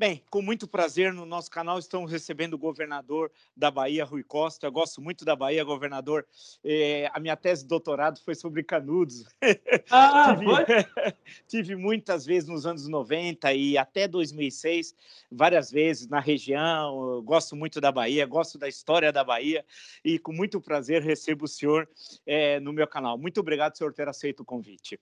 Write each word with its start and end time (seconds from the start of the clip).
Bem, 0.00 0.24
com 0.30 0.40
muito 0.40 0.66
prazer 0.66 1.12
no 1.12 1.26
nosso 1.26 1.50
canal 1.50 1.78
estamos 1.78 2.10
recebendo 2.10 2.54
o 2.54 2.58
governador 2.58 3.30
da 3.54 3.70
Bahia, 3.70 4.02
Rui 4.02 4.22
Costa. 4.22 4.66
Eu 4.66 4.72
gosto 4.72 4.98
muito 4.98 5.26
da 5.26 5.36
Bahia, 5.36 5.62
governador. 5.62 6.26
É, 6.64 7.10
a 7.12 7.20
minha 7.20 7.36
tese 7.36 7.64
de 7.64 7.68
doutorado 7.68 8.18
foi 8.24 8.34
sobre 8.34 8.62
canudos. 8.62 9.26
Ah, 9.90 10.34
tive, 10.34 10.44
foi? 10.46 10.64
tive 11.46 11.76
muitas 11.76 12.24
vezes 12.24 12.48
nos 12.48 12.64
anos 12.64 12.88
90 12.88 13.52
e 13.52 13.76
até 13.76 14.08
2006, 14.08 14.94
várias 15.30 15.70
vezes 15.70 16.08
na 16.08 16.18
região. 16.18 17.16
Eu 17.16 17.22
gosto 17.22 17.54
muito 17.54 17.78
da 17.78 17.92
Bahia, 17.92 18.24
gosto 18.24 18.56
da 18.56 18.68
história 18.68 19.12
da 19.12 19.22
Bahia 19.22 19.62
e 20.02 20.18
com 20.18 20.32
muito 20.32 20.62
prazer 20.62 21.02
recebo 21.02 21.44
o 21.44 21.48
senhor 21.48 21.86
é, 22.24 22.58
no 22.58 22.72
meu 22.72 22.86
canal. 22.86 23.18
Muito 23.18 23.40
obrigado, 23.40 23.76
senhor, 23.76 23.92
ter 23.92 24.08
aceito 24.08 24.40
o 24.40 24.46
convite. 24.46 24.98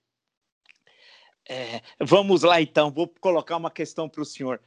É, 1.47 1.81
vamos 1.99 2.43
lá, 2.43 2.61
então. 2.61 2.91
Vou 2.91 3.07
colocar 3.07 3.55
uma 3.55 3.71
questão 3.71 4.09
para 4.09 4.21
o 4.21 4.25
senhor 4.25 4.59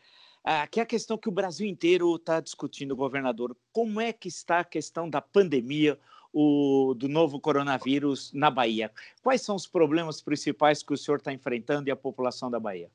ah, 0.45 0.67
que 0.67 0.81
é 0.81 0.83
a 0.83 0.87
questão 0.87 1.17
que 1.17 1.29
o 1.29 1.33
Brasil 1.33 1.67
inteiro 1.67 2.17
está 2.17 2.41
discutindo, 2.41 2.97
governador. 2.97 3.57
Como 3.73 4.01
é 4.01 4.13
que 4.13 4.29
está 4.29 4.61
a 4.61 4.65
questão 4.65 5.09
da 5.09 5.21
pandemia, 5.21 5.99
o, 6.33 6.95
do 6.97 7.09
novo 7.09 7.39
coronavírus 7.39 8.33
na 8.33 8.51
Bahia? 8.51 8.91
Quais 9.23 9.43
são 9.43 9.55
os 9.55 9.67
problemas 9.67 10.21
principais 10.21 10.83
que 10.83 10.93
o 10.93 10.97
senhor 10.97 11.19
está 11.19 11.33
enfrentando 11.33 11.89
e 11.89 11.93
a 11.93 11.97
população 11.97 12.51
da 12.51 12.59
Bahia? 12.59 12.91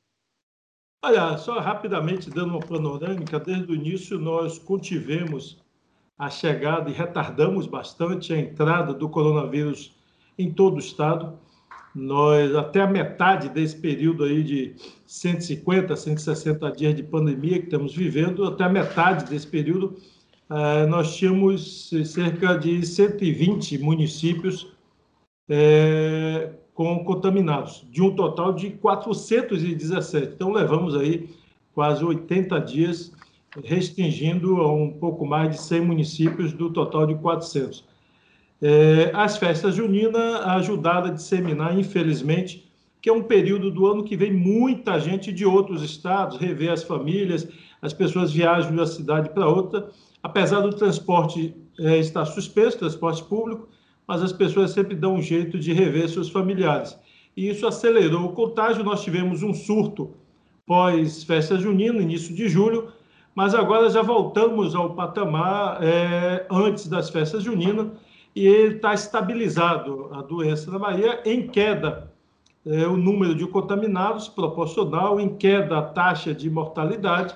Olha, 1.01 1.37
só 1.37 1.59
rapidamente 1.59 2.29
dando 2.29 2.49
uma 2.49 2.59
panorâmica, 2.59 3.39
desde 3.39 3.71
o 3.71 3.75
início 3.75 4.19
nós 4.19 4.57
contivemos 4.57 5.63
a 6.17 6.29
chegada 6.29 6.89
e 6.89 6.93
retardamos 6.93 7.67
bastante 7.67 8.33
a 8.33 8.37
entrada 8.37 8.93
do 8.93 9.07
coronavírus 9.07 9.95
em 10.37 10.51
todo 10.51 10.77
o 10.77 10.79
estado. 10.79 11.39
Nós, 11.95 12.55
até 12.55 12.81
a 12.81 12.87
metade 12.87 13.49
desse 13.49 13.75
período 13.75 14.23
aí 14.23 14.43
de 14.43 14.75
150, 15.05 15.95
160 15.95 16.71
dias 16.71 16.95
de 16.95 17.03
pandemia 17.03 17.59
que 17.59 17.65
estamos 17.65 17.95
vivendo, 17.95 18.43
até 18.45 18.65
a 18.65 18.69
metade 18.69 19.29
desse 19.29 19.47
período, 19.47 19.95
eh, 20.49 20.85
nós 20.85 21.15
tínhamos 21.15 21.89
cerca 22.05 22.55
de 22.55 22.85
120 22.85 23.77
municípios 23.79 24.71
é, 25.49 26.51
com 26.73 27.03
contaminados, 27.03 27.85
de 27.89 28.01
um 28.01 28.15
total 28.15 28.53
de 28.53 28.71
417. 28.71 30.33
Então, 30.35 30.51
levamos 30.51 30.95
aí 30.95 31.29
quase 31.73 32.03
80 32.03 32.59
dias 32.59 33.11
restringindo 33.63 34.61
a 34.61 34.71
um 34.71 34.91
pouco 34.91 35.25
mais 35.25 35.51
de 35.55 35.61
100 35.61 35.81
municípios 35.81 36.53
do 36.53 36.71
total 36.71 37.07
de 37.07 37.15
400. 37.15 37.85
É, 38.61 39.11
as 39.13 39.37
festas 39.37 39.75
juninas 39.75 40.41
ajudaram 40.45 41.07
a 41.07 41.13
disseminar, 41.13 41.77
infelizmente, 41.77 42.67
que 43.01 43.09
é 43.09 43.13
um 43.13 43.23
período 43.23 43.69
do 43.69 43.85
ano 43.85 44.03
que 44.03 44.17
vem 44.17 44.33
muita 44.33 44.99
gente 44.99 45.31
de 45.31 45.45
outros 45.45 45.83
estados 45.83 46.37
rever 46.37 46.71
as 46.71 46.83
famílias, 46.83 47.47
as 47.81 47.93
pessoas 47.93 48.31
viajam 48.31 48.71
de 48.71 48.77
uma 48.77 48.87
cidade 48.87 49.29
para 49.29 49.47
outra, 49.47 49.89
apesar 50.23 50.61
do 50.61 50.71
transporte 50.71 51.55
é, 51.79 51.97
estar 51.99 52.25
suspenso, 52.25 52.79
transporte 52.79 53.23
público, 53.23 53.69
mas 54.07 54.23
as 54.23 54.33
pessoas 54.33 54.71
sempre 54.71 54.95
dão 54.95 55.15
um 55.15 55.21
jeito 55.21 55.59
de 55.59 55.71
rever 55.73 56.09
seus 56.09 56.29
familiares. 56.29 56.97
E 57.35 57.49
isso 57.49 57.67
acelerou 57.67 58.25
o 58.25 58.33
contágio. 58.33 58.83
Nós 58.83 59.03
tivemos 59.03 59.43
um 59.43 59.53
surto 59.53 60.15
pós 60.65 61.23
festa 61.23 61.57
junina, 61.57 62.01
início 62.01 62.33
de 62.33 62.49
julho, 62.49 62.89
mas 63.35 63.53
agora 63.53 63.89
já 63.89 64.01
voltamos 64.01 64.73
ao 64.73 64.95
patamar 64.95 65.83
é, 65.83 66.47
antes 66.49 66.87
das 66.87 67.09
festas 67.09 67.43
juninas 67.43 67.89
e 68.37 68.45
ele 68.45 68.75
está 68.75 68.93
estabilizado 68.93 70.09
a 70.13 70.21
doença 70.21 70.69
na 70.69 70.77
Bahia 70.77 71.23
em 71.25 71.47
queda 71.47 72.11
é, 72.63 72.85
o 72.85 72.95
número 72.95 73.33
de 73.33 73.47
contaminados 73.47 74.27
proporcional, 74.27 75.19
em 75.19 75.35
queda 75.35 75.79
a 75.79 75.81
taxa 75.81 76.35
de 76.35 76.47
mortalidade, 76.47 77.35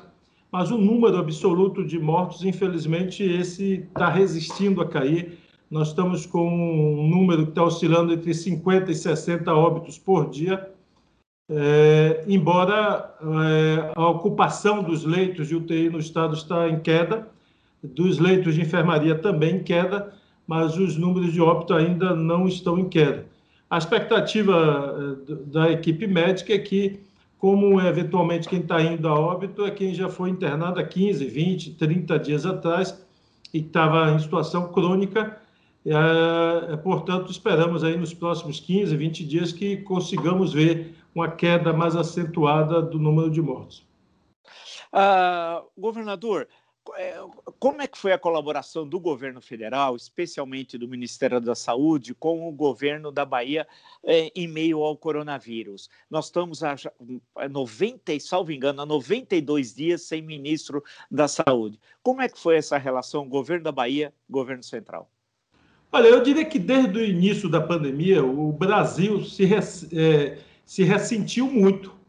mas 0.52 0.70
o 0.70 0.78
número 0.78 1.18
absoluto 1.18 1.84
de 1.84 1.98
mortos, 1.98 2.46
infelizmente, 2.46 3.24
esse 3.24 3.88
está 3.88 4.10
resistindo 4.10 4.80
a 4.80 4.88
cair. 4.88 5.40
Nós 5.72 5.88
estamos 5.88 6.28
com 6.28 6.48
um 6.48 7.08
número 7.08 7.46
que 7.46 7.52
está 7.52 7.64
oscilando 7.64 8.14
entre 8.14 8.32
50 8.32 8.92
e 8.92 8.96
60 8.96 9.52
óbitos 9.56 9.98
por 9.98 10.30
dia, 10.30 10.70
é, 11.50 12.24
embora 12.28 13.12
é, 13.22 13.92
a 13.96 14.08
ocupação 14.08 14.84
dos 14.84 15.04
leitos 15.04 15.48
de 15.48 15.56
UTI 15.56 15.90
no 15.90 15.98
estado 15.98 16.36
está 16.36 16.70
em 16.70 16.80
queda, 16.80 17.28
dos 17.82 18.20
leitos 18.20 18.54
de 18.54 18.62
enfermaria 18.62 19.16
também 19.16 19.56
em 19.56 19.64
queda, 19.64 20.21
mas 20.52 20.78
os 20.78 20.98
números 20.98 21.32
de 21.32 21.40
óbito 21.40 21.74
ainda 21.74 22.14
não 22.14 22.46
estão 22.46 22.78
em 22.78 22.90
queda. 22.90 23.26
A 23.70 23.78
expectativa 23.78 25.24
eh, 25.30 25.36
da 25.46 25.72
equipe 25.72 26.06
médica 26.06 26.54
é 26.54 26.60
que, 26.60 27.00
como 27.38 27.80
eventualmente 27.80 28.50
quem 28.50 28.60
está 28.60 28.82
indo 28.82 29.08
a 29.08 29.18
óbito 29.18 29.64
é 29.64 29.72
quem 29.72 29.94
já 29.94 30.10
foi 30.10 30.30
internado 30.30 30.78
há 30.78 30.84
15, 30.84 31.26
20, 31.26 31.76
30 31.76 32.20
dias 32.20 32.46
atrás 32.46 33.02
e 33.54 33.60
estava 33.60 34.12
em 34.12 34.20
situação 34.20 34.74
crônica, 34.74 35.38
é, 35.86 36.76
portanto, 36.84 37.32
esperamos 37.32 37.82
aí 37.82 37.96
nos 37.96 38.14
próximos 38.14 38.60
15, 38.60 38.94
20 38.94 39.26
dias 39.26 39.54
que 39.54 39.78
consigamos 39.78 40.52
ver 40.52 40.98
uma 41.16 41.32
queda 41.32 41.72
mais 41.72 41.96
acentuada 41.96 42.82
do 42.82 43.00
número 43.00 43.32
de 43.32 43.42
mortos. 43.42 43.86
Uh, 44.94 45.64
governador, 45.78 46.46
como 47.60 47.82
é 47.82 47.88
que 47.88 47.98
foi 47.98 48.12
a 48.12 48.18
colaboração 48.18 48.88
do 48.88 49.00
governo 49.00 49.40
federal, 49.40 49.96
especialmente 49.96 50.78
do 50.78 50.88
Ministério 50.88 51.40
da 51.40 51.54
Saúde, 51.54 52.16
com 52.16 52.48
o 52.48 52.52
governo 52.52 53.12
da 53.12 53.24
Bahia 53.24 53.68
é, 54.04 54.32
em 54.36 54.48
meio 54.48 54.82
ao 54.82 54.98
coronavírus? 54.98 55.90
Nós 56.10 56.26
estamos 56.26 56.64
a 56.64 56.76
90, 57.50 58.20
salvo 58.20 58.52
engano, 58.52 58.82
a 58.82 58.86
92 58.86 59.76
dias 59.76 60.02
sem 60.02 60.22
ministro 60.22 60.84
da 61.10 61.28
Saúde. 61.28 61.80
Como 62.02 62.22
é 62.22 62.28
que 62.28 62.40
foi 62.40 62.58
essa 62.58 62.78
relação 62.78 63.30
governo 63.30 63.66
da 63.66 63.72
Bahia, 63.72 64.14
governo 64.30 64.64
central? 64.64 65.10
Olha, 65.92 66.08
eu 66.08 66.24
diria 66.24 66.46
que 66.46 66.58
desde 66.58 66.98
o 66.98 67.06
início 67.06 67.50
da 67.50 67.62
pandemia, 67.62 68.24
o 68.24 68.52
Brasil 68.52 69.24
se, 69.24 69.44
é, 69.94 70.40
se 70.66 70.84
ressentiu 70.84 71.48
muito 71.48 72.01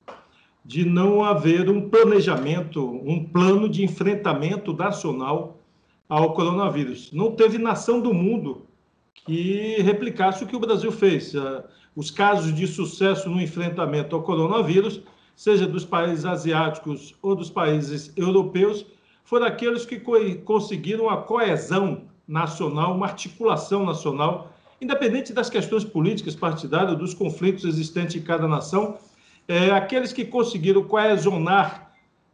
de 0.65 0.85
não 0.85 1.25
haver 1.25 1.69
um 1.69 1.89
planejamento, 1.89 2.85
um 3.05 3.25
plano 3.25 3.69
de 3.69 3.85
enfrentamento 3.85 4.73
nacional 4.73 5.59
ao 6.09 6.35
coronavírus. 6.35 7.11
Não 7.13 7.33
teve 7.33 7.59
nação 7.59 8.01
do 8.01 8.15
mundo 8.15 8.67
que 9.15 9.77
replicasse 9.83 10.45
o 10.45 10.47
que 10.47 10.57
o 10.57 10.61
Brasil 10.61 10.93
fez. 10.93 11.35
Ah, 11.35 11.65
os 11.95 12.11
casos 12.11 12.55
de 12.55 12.67
sucesso 12.67 13.29
no 13.29 13.41
enfrentamento 13.41 14.17
ao 14.17 14.23
coronavírus, 14.23 15.01
seja 15.35 15.67
dos 15.67 15.85
países 15.85 16.25
asiáticos 16.25 17.15
ou 17.21 17.35
dos 17.35 17.51
países 17.51 18.13
europeus, 18.17 18.87
foram 19.25 19.47
aqueles 19.47 19.85
que 19.85 20.01
conseguiram 20.45 21.09
a 21.09 21.19
coesão 21.19 22.03
nacional, 22.27 22.95
uma 22.95 23.07
articulação 23.07 23.85
nacional, 23.85 24.53
independente 24.81 25.33
das 25.33 25.51
questões 25.51 25.85
políticas 25.85 26.35
partidárias, 26.35 26.97
dos 26.97 27.15
conflitos 27.15 27.65
existentes 27.65 28.17
em 28.17 28.23
cada 28.23 28.49
nação, 28.49 28.99
é, 29.53 29.71
aqueles 29.71 30.15
que 30.15 30.25
conseguiram 30.25 30.83
coesionar 30.83 31.93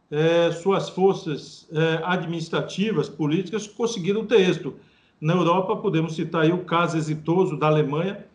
é, 0.09 0.53
suas 0.53 0.87
forças 0.87 1.67
é, 1.69 1.99
administrativas, 2.05 3.09
políticas, 3.09 3.67
conseguiram 3.67 4.25
ter 4.25 4.39
êxito. 4.39 4.75
Na 5.19 5.33
Europa, 5.33 5.75
podemos 5.75 6.15
citar 6.15 6.49
o 6.49 6.59
caso 6.59 6.95
exitoso 6.95 7.57
da 7.57 7.67
Alemanha, 7.67 8.25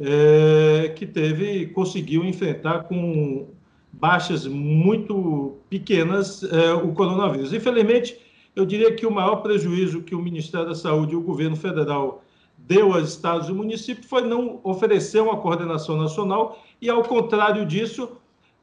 é, 0.00 0.94
que 0.96 1.04
teve, 1.06 1.66
conseguiu 1.66 2.24
enfrentar 2.24 2.84
com 2.84 3.48
baixas 3.92 4.46
muito 4.46 5.58
pequenas 5.68 6.42
é, 6.42 6.72
o 6.72 6.90
coronavírus. 6.94 7.52
Infelizmente, 7.52 8.18
eu 8.56 8.64
diria 8.64 8.94
que 8.94 9.04
o 9.04 9.10
maior 9.10 9.42
prejuízo 9.42 10.00
que 10.00 10.14
o 10.14 10.22
Ministério 10.22 10.68
da 10.68 10.74
Saúde 10.74 11.12
e 11.12 11.16
o 11.16 11.20
governo 11.20 11.54
federal 11.54 12.24
deu 12.56 12.94
aos 12.94 13.10
estados 13.10 13.50
e 13.50 13.52
municípios 13.52 14.06
foi 14.06 14.22
não 14.22 14.58
oferecer 14.64 15.20
uma 15.20 15.36
coordenação 15.36 15.98
nacional 15.98 16.58
e, 16.80 16.88
ao 16.88 17.02
contrário 17.02 17.66
disso, 17.66 18.08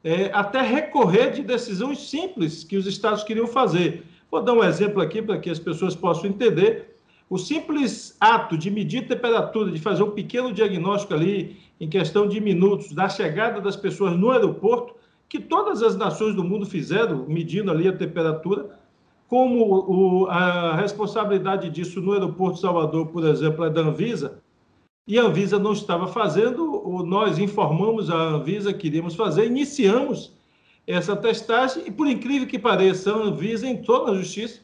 é, 0.02 0.30
até 0.32 0.60
recorrer 0.60 1.32
de 1.32 1.42
decisões 1.42 2.08
simples 2.08 2.64
que 2.64 2.76
os 2.76 2.86
estados 2.86 3.22
queriam 3.22 3.46
fazer. 3.46 4.04
Vou 4.30 4.42
dar 4.42 4.52
um 4.52 4.64
exemplo 4.64 5.00
aqui 5.02 5.20
para 5.20 5.38
que 5.38 5.50
as 5.50 5.58
pessoas 5.58 5.94
possam 5.94 6.26
entender. 6.26 6.96
O 7.28 7.38
simples 7.38 8.16
ato 8.20 8.56
de 8.56 8.70
medir 8.70 9.06
temperatura, 9.06 9.70
de 9.70 9.78
fazer 9.78 10.02
um 10.02 10.10
pequeno 10.10 10.52
diagnóstico 10.52 11.14
ali, 11.14 11.58
em 11.80 11.88
questão 11.88 12.26
de 12.26 12.40
minutos, 12.40 12.92
da 12.92 13.08
chegada 13.08 13.60
das 13.60 13.76
pessoas 13.76 14.16
no 14.16 14.30
aeroporto, 14.30 14.94
que 15.28 15.38
todas 15.38 15.82
as 15.82 15.96
nações 15.96 16.34
do 16.34 16.42
mundo 16.42 16.66
fizeram, 16.66 17.24
medindo 17.28 17.70
ali 17.70 17.86
a 17.86 17.96
temperatura, 17.96 18.78
como 19.28 19.64
o, 19.64 20.26
a 20.26 20.74
responsabilidade 20.74 21.70
disso 21.70 22.00
no 22.00 22.12
aeroporto 22.12 22.56
de 22.56 22.62
Salvador, 22.62 23.06
por 23.06 23.24
exemplo, 23.24 23.64
é 23.64 23.70
da 23.70 23.82
Anvisa, 23.82 24.42
e 25.06 25.18
a 25.18 25.22
Anvisa 25.22 25.58
não 25.58 25.72
estava 25.72 26.08
fazendo, 26.08 26.69
nós 27.04 27.38
informamos 27.38 28.10
a 28.10 28.16
Anvisa 28.16 28.72
que 28.72 28.86
iríamos 28.86 29.14
fazer, 29.14 29.46
iniciamos 29.46 30.32
essa 30.86 31.14
testagem 31.14 31.84
e, 31.86 31.90
por 31.90 32.06
incrível 32.06 32.48
que 32.48 32.58
pareça, 32.58 33.12
a 33.12 33.16
Anvisa 33.16 33.66
entrou 33.66 34.06
na 34.06 34.14
justiça 34.14 34.60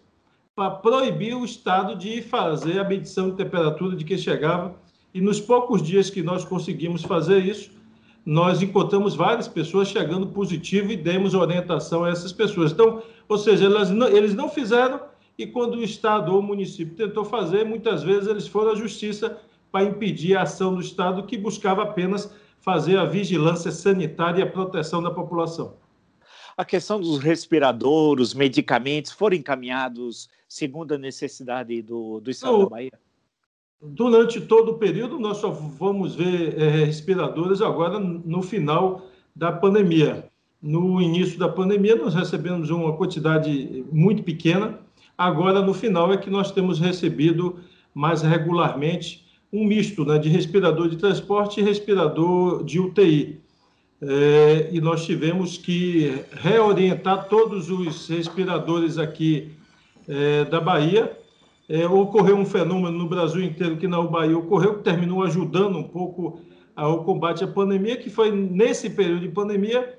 para 0.55 0.71
proibir 0.71 1.37
o 1.37 1.45
Estado 1.45 1.95
de 1.95 2.23
fazer 2.23 2.79
a 2.79 2.85
medição 2.85 3.31
de 3.31 3.37
temperatura 3.37 3.95
de 3.95 4.05
quem 4.05 4.19
chegava. 4.19 4.75
E 5.13 5.21
nos 5.21 5.41
poucos 5.41 5.83
dias 5.83 6.11
que 6.11 6.23
nós 6.23 6.45
conseguimos 6.45 7.03
fazer 7.03 7.45
isso, 7.45 7.71
nós 8.25 8.61
encontramos 8.61 9.15
várias 9.15 9.47
pessoas 9.47 9.89
chegando 9.89 10.27
positivo 10.27 10.91
e 10.91 10.97
demos 10.97 11.35
orientação 11.35 12.05
a 12.05 12.11
essas 12.11 12.33
pessoas. 12.33 12.73
Então, 12.73 13.03
ou 13.29 13.39
seja, 13.39 13.69
não, 13.69 14.09
eles 14.09 14.35
não 14.35 14.49
fizeram 14.49 15.01
e 15.39 15.47
quando 15.47 15.75
o 15.75 15.85
Estado 15.85 16.33
ou 16.33 16.41
o 16.41 16.43
município 16.43 16.95
tentou 16.95 17.25
fazer, 17.25 17.65
muitas 17.65 18.03
vezes 18.03 18.27
eles 18.27 18.49
foram 18.49 18.73
à 18.73 18.75
justiça 18.75 19.39
para 19.77 19.85
impedir 19.85 20.35
a 20.35 20.43
ação 20.43 20.75
do 20.75 20.81
Estado 20.81 21.23
que 21.25 21.37
buscava 21.37 21.83
apenas 21.83 22.35
fazer 22.61 22.97
a 22.97 23.05
vigilância 23.05 23.71
sanitária 23.71 24.41
e 24.41 24.43
a 24.43 24.51
proteção 24.51 25.03
da 25.03 25.11
população. 25.11 25.75
A 26.57 26.65
questão 26.65 26.99
dos 26.99 27.19
respiradores, 27.19 28.33
medicamentos, 28.33 29.13
foram 29.13 29.37
encaminhados 29.37 30.31
segundo 30.49 30.95
a 30.95 30.99
necessidade 30.99 31.83
do, 31.83 32.21
do 32.21 32.31
Estado 32.31 32.61
da 32.61 32.69
Bahia? 32.71 32.93
Durante 33.83 34.41
todo 34.41 34.73
o 34.73 34.79
período, 34.79 35.19
nós 35.19 35.37
só 35.37 35.51
vamos 35.51 36.15
ver 36.15 36.59
é, 36.59 36.87
respiradores 36.87 37.61
agora 37.61 38.01
no 38.01 38.41
final 38.41 39.03
da 39.35 39.53
pandemia. 39.53 40.27
No 40.63 41.03
início 41.03 41.39
da 41.39 41.51
pandemia, 41.51 41.97
nós 41.97 42.15
recebemos 42.15 42.71
uma 42.71 42.97
quantidade 42.97 43.85
muito 43.93 44.23
pequena. 44.23 44.81
Agora, 45.19 45.61
no 45.61 45.75
final, 45.75 46.11
é 46.15 46.17
que 46.17 46.31
nós 46.31 46.51
temos 46.51 46.81
recebido 46.81 47.61
mais 47.93 48.23
regularmente 48.23 49.26
um 49.53 49.65
misto 49.65 50.05
né, 50.05 50.19
de 50.19 50.29
respirador 50.29 50.89
de 50.89 50.97
transporte 50.97 51.61
e 51.61 51.63
respirador 51.63 52.65
de 52.65 52.81
UTI. 52.81 53.41
É, 54.01 54.69
e 54.73 54.81
nós 54.81 55.07
tivemos 55.07 55.57
que 55.57 56.23
reorientar 56.33 57.29
todos 57.29 57.71
os 57.71 58.09
respiradores 58.09 58.99
aqui 58.99 59.53
é, 60.07 60.45
da 60.45 60.61
Bahia. 60.61 61.17
É, 61.69 61.87
ocorreu 61.87 62.37
um 62.37 62.45
fenômeno 62.45 62.97
no 62.97 63.09
Brasil 63.09 63.43
inteiro 63.43 63.77
que 63.77 63.89
na 63.89 64.01
Bahia 64.03 64.37
ocorreu, 64.37 64.75
que 64.75 64.85
terminou 64.85 65.23
ajudando 65.23 65.79
um 65.79 65.83
pouco 65.83 66.41
ao 66.75 67.05
combate 67.05 67.43
à 67.43 67.47
pandemia, 67.47 67.97
que 67.97 68.11
foi 68.11 68.31
nesse 68.31 68.91
período 68.91 69.21
de 69.21 69.29
pandemia 69.29 69.97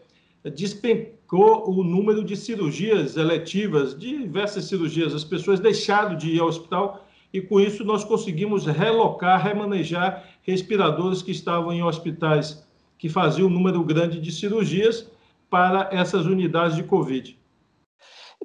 despencou 0.49 1.69
o 1.69 1.83
número 1.83 2.23
de 2.23 2.35
cirurgias 2.35 3.17
eletivas, 3.17 3.97
diversas 3.97 4.65
cirurgias. 4.65 5.13
As 5.13 5.23
pessoas 5.23 5.59
deixaram 5.59 6.15
de 6.15 6.31
ir 6.31 6.39
ao 6.39 6.47
hospital 6.47 7.06
e 7.37 7.41
com 7.41 7.59
isso 7.59 7.83
nós 7.83 8.03
conseguimos 8.03 8.65
relocar, 8.65 9.41
remanejar 9.41 10.27
respiradores 10.41 11.21
que 11.21 11.31
estavam 11.31 11.71
em 11.71 11.83
hospitais 11.83 12.67
que 12.97 13.09
faziam 13.09 13.47
um 13.47 13.51
número 13.51 13.83
grande 13.83 14.19
de 14.19 14.31
cirurgias 14.31 15.07
para 15.47 15.87
essas 15.91 16.25
unidades 16.25 16.75
de 16.75 16.83
Covid. 16.83 17.37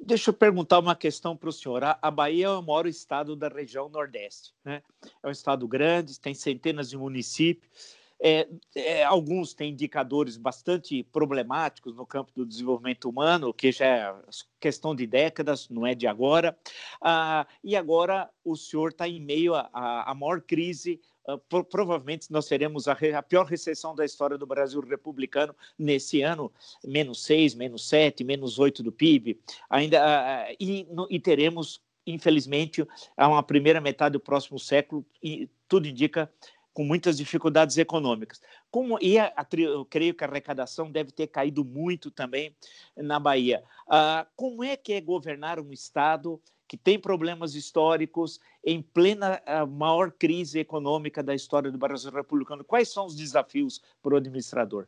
Deixa 0.05 0.29
eu 0.29 0.33
perguntar 0.33 0.77
uma 0.77 0.95
questão 0.95 1.35
para 1.35 1.49
o 1.49 1.51
senhor. 1.51 1.81
A 1.83 2.11
Bahia 2.11 2.45
é 2.45 2.49
o 2.49 2.61
maior 2.61 2.85
estado 2.85 3.35
da 3.35 3.47
região 3.47 3.89
Nordeste. 3.89 4.53
Né? 4.63 4.83
É 5.23 5.27
um 5.27 5.31
estado 5.31 5.67
grande, 5.67 6.19
tem 6.19 6.35
centenas 6.35 6.89
de 6.89 6.97
municípios. 6.97 7.97
É, 8.25 8.47
é, 8.73 9.03
alguns 9.03 9.53
têm 9.53 9.71
indicadores 9.71 10.37
bastante 10.37 11.03
problemáticos 11.11 11.93
no 11.93 12.05
campo 12.05 12.31
do 12.33 12.45
desenvolvimento 12.45 13.09
humano, 13.09 13.53
que 13.53 13.69
já 13.69 13.85
é 13.85 14.15
questão 14.61 14.95
de 14.95 15.05
décadas, 15.05 15.67
não 15.67 15.85
é 15.85 15.93
de 15.93 16.07
agora. 16.07 16.57
Ah, 17.01 17.45
e 17.61 17.75
agora 17.75 18.29
o 18.41 18.55
senhor 18.55 18.91
está 18.91 19.09
em 19.09 19.19
meio 19.19 19.53
à 19.55 20.15
maior 20.15 20.39
crise 20.39 21.01
Uh, 21.25 21.63
provavelmente 21.63 22.29
nós 22.29 22.47
teremos 22.49 22.85
a, 22.85 22.97
a, 23.17 23.23
pior 23.23 23.45
recessão 23.45 23.95
da 23.95 24.03
história 24.03 24.37
do 24.37 24.45
Brasil 24.45 24.81
republicano 24.81 25.55
nesse 25.79 26.21
ano, 26.21 26.51
menos 26.83 27.23
6, 27.23 27.55
menos 27.55 27.87
7, 27.87 28.25
menos 28.25 28.59
8 28.59 28.83
do 28.83 28.91
PIB, 28.91 29.39
ainda, 29.69 30.03
uh, 30.03 30.55
e, 30.59 30.85
no, 30.91 31.07
e, 31.09 31.21
teremos, 31.21 31.81
infelizmente, 32.05 32.85
uma 33.17 33.41
primeira 33.41 33.79
metade 33.79 34.13
do 34.13 34.19
próximo 34.19 34.59
século, 34.59 35.05
e 35.23 35.49
tudo 35.65 35.87
indica 35.87 36.29
com 36.73 36.83
muitas 36.83 37.17
dificuldades 37.17 37.77
econômicas. 37.77 38.41
Como, 38.71 38.97
e 39.01 39.17
a, 39.17 39.31
a, 39.35 39.45
eu 39.57 39.85
creio 39.85 40.13
que 40.13 40.23
a 40.23 40.27
arrecadação 40.27 40.91
deve 40.91 41.11
ter 41.11 41.27
caído 41.27 41.63
muito 41.63 42.09
também 42.09 42.55
na 42.97 43.19
Bahia. 43.19 43.63
Ah, 43.87 44.25
como 44.35 44.63
é 44.63 44.75
que 44.75 44.93
é 44.93 45.01
governar 45.01 45.59
um 45.59 45.71
Estado 45.71 46.41
que 46.67 46.75
tem 46.75 46.97
problemas 46.97 47.53
históricos 47.53 48.39
em 48.65 48.81
plena 48.81 49.41
maior 49.69 50.11
crise 50.11 50.59
econômica 50.59 51.21
da 51.21 51.35
história 51.35 51.71
do 51.71 51.77
Brasil 51.77 52.11
republicano? 52.11 52.63
Quais 52.63 52.89
são 52.89 53.05
os 53.05 53.15
desafios 53.15 53.81
para 54.01 54.15
o 54.15 54.17
administrador? 54.17 54.87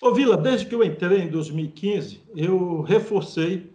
Ô 0.00 0.14
Vila, 0.14 0.38
desde 0.38 0.66
que 0.66 0.74
eu 0.74 0.82
entrei 0.82 1.20
em 1.20 1.28
2015, 1.28 2.22
eu 2.34 2.80
reforcei 2.80 3.70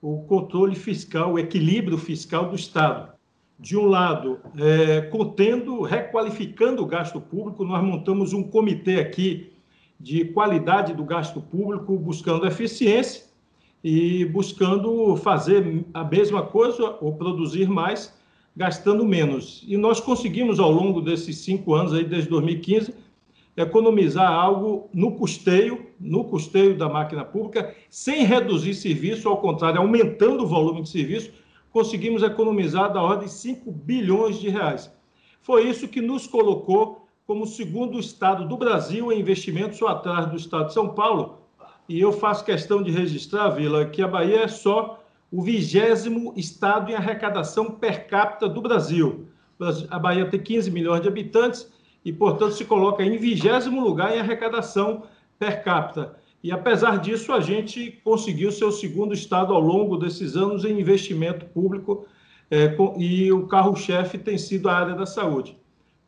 o 0.00 0.22
controle 0.22 0.76
fiscal, 0.76 1.32
o 1.32 1.38
equilíbrio 1.38 1.98
fiscal 1.98 2.48
do 2.48 2.54
Estado 2.54 3.13
de 3.58 3.76
um 3.76 3.86
lado, 3.86 4.40
é, 4.58 5.02
contendo, 5.02 5.82
requalificando 5.82 6.82
o 6.82 6.86
gasto 6.86 7.20
público, 7.20 7.64
nós 7.64 7.82
montamos 7.82 8.32
um 8.32 8.42
comitê 8.42 9.00
aqui 9.00 9.52
de 9.98 10.24
qualidade 10.24 10.92
do 10.92 11.04
gasto 11.04 11.40
público, 11.40 11.96
buscando 11.96 12.46
eficiência 12.46 13.24
e 13.82 14.24
buscando 14.24 15.16
fazer 15.16 15.84
a 15.94 16.02
mesma 16.04 16.42
coisa 16.42 16.96
ou 17.00 17.14
produzir 17.14 17.68
mais, 17.68 18.12
gastando 18.56 19.04
menos. 19.04 19.64
E 19.66 19.76
nós 19.76 20.00
conseguimos, 20.00 20.58
ao 20.58 20.70
longo 20.70 21.00
desses 21.00 21.38
cinco 21.38 21.74
anos, 21.74 21.92
aí, 21.92 22.04
desde 22.04 22.28
2015, 22.30 22.94
economizar 23.56 24.30
algo 24.30 24.88
no 24.92 25.12
custeio, 25.12 25.86
no 26.00 26.24
custeio 26.24 26.76
da 26.76 26.88
máquina 26.88 27.24
pública, 27.24 27.74
sem 27.88 28.24
reduzir 28.24 28.74
serviço, 28.74 29.28
ao 29.28 29.38
contrário, 29.38 29.80
aumentando 29.80 30.42
o 30.42 30.46
volume 30.46 30.82
de 30.82 30.88
serviço, 30.88 31.30
conseguimos 31.74 32.22
economizar 32.22 32.92
da 32.92 33.02
ordem 33.02 33.26
de 33.26 33.34
5 33.34 33.72
bilhões 33.72 34.38
de 34.38 34.48
reais. 34.48 34.88
Foi 35.42 35.68
isso 35.68 35.88
que 35.88 36.00
nos 36.00 36.24
colocou 36.24 37.08
como 37.26 37.48
segundo 37.48 37.98
estado 37.98 38.46
do 38.46 38.56
Brasil 38.56 39.10
em 39.10 39.18
investimentos, 39.18 39.78
só 39.78 39.88
atrás 39.88 40.26
do 40.26 40.36
estado 40.36 40.68
de 40.68 40.72
São 40.72 40.90
Paulo. 40.90 41.40
E 41.88 42.00
eu 42.00 42.12
faço 42.12 42.44
questão 42.44 42.80
de 42.80 42.92
registrar, 42.92 43.50
Vila, 43.50 43.86
que 43.86 44.00
a 44.00 44.06
Bahia 44.06 44.44
é 44.44 44.48
só 44.48 45.02
o 45.32 45.42
vigésimo 45.42 46.32
estado 46.36 46.92
em 46.92 46.94
arrecadação 46.94 47.72
per 47.72 48.06
capita 48.06 48.48
do 48.48 48.62
Brasil. 48.62 49.26
A 49.90 49.98
Bahia 49.98 50.30
tem 50.30 50.40
15 50.40 50.70
milhões 50.70 51.02
de 51.02 51.08
habitantes 51.08 51.68
e, 52.04 52.12
portanto, 52.12 52.52
se 52.52 52.64
coloca 52.64 53.02
em 53.02 53.18
vigésimo 53.18 53.82
lugar 53.82 54.14
em 54.14 54.20
arrecadação 54.20 55.02
per 55.40 55.64
capita. 55.64 56.14
E 56.44 56.52
apesar 56.52 56.98
disso, 56.98 57.32
a 57.32 57.40
gente 57.40 57.90
conseguiu 58.04 58.52
ser 58.52 58.66
o 58.66 58.70
segundo 58.70 59.14
estado 59.14 59.54
ao 59.54 59.60
longo 59.60 59.96
desses 59.96 60.36
anos 60.36 60.62
em 60.62 60.78
investimento 60.78 61.46
público 61.46 62.06
é, 62.50 62.68
com, 62.68 62.94
e 62.98 63.32
o 63.32 63.46
carro-chefe 63.46 64.18
tem 64.18 64.36
sido 64.36 64.68
a 64.68 64.76
área 64.76 64.94
da 64.94 65.06
saúde. 65.06 65.56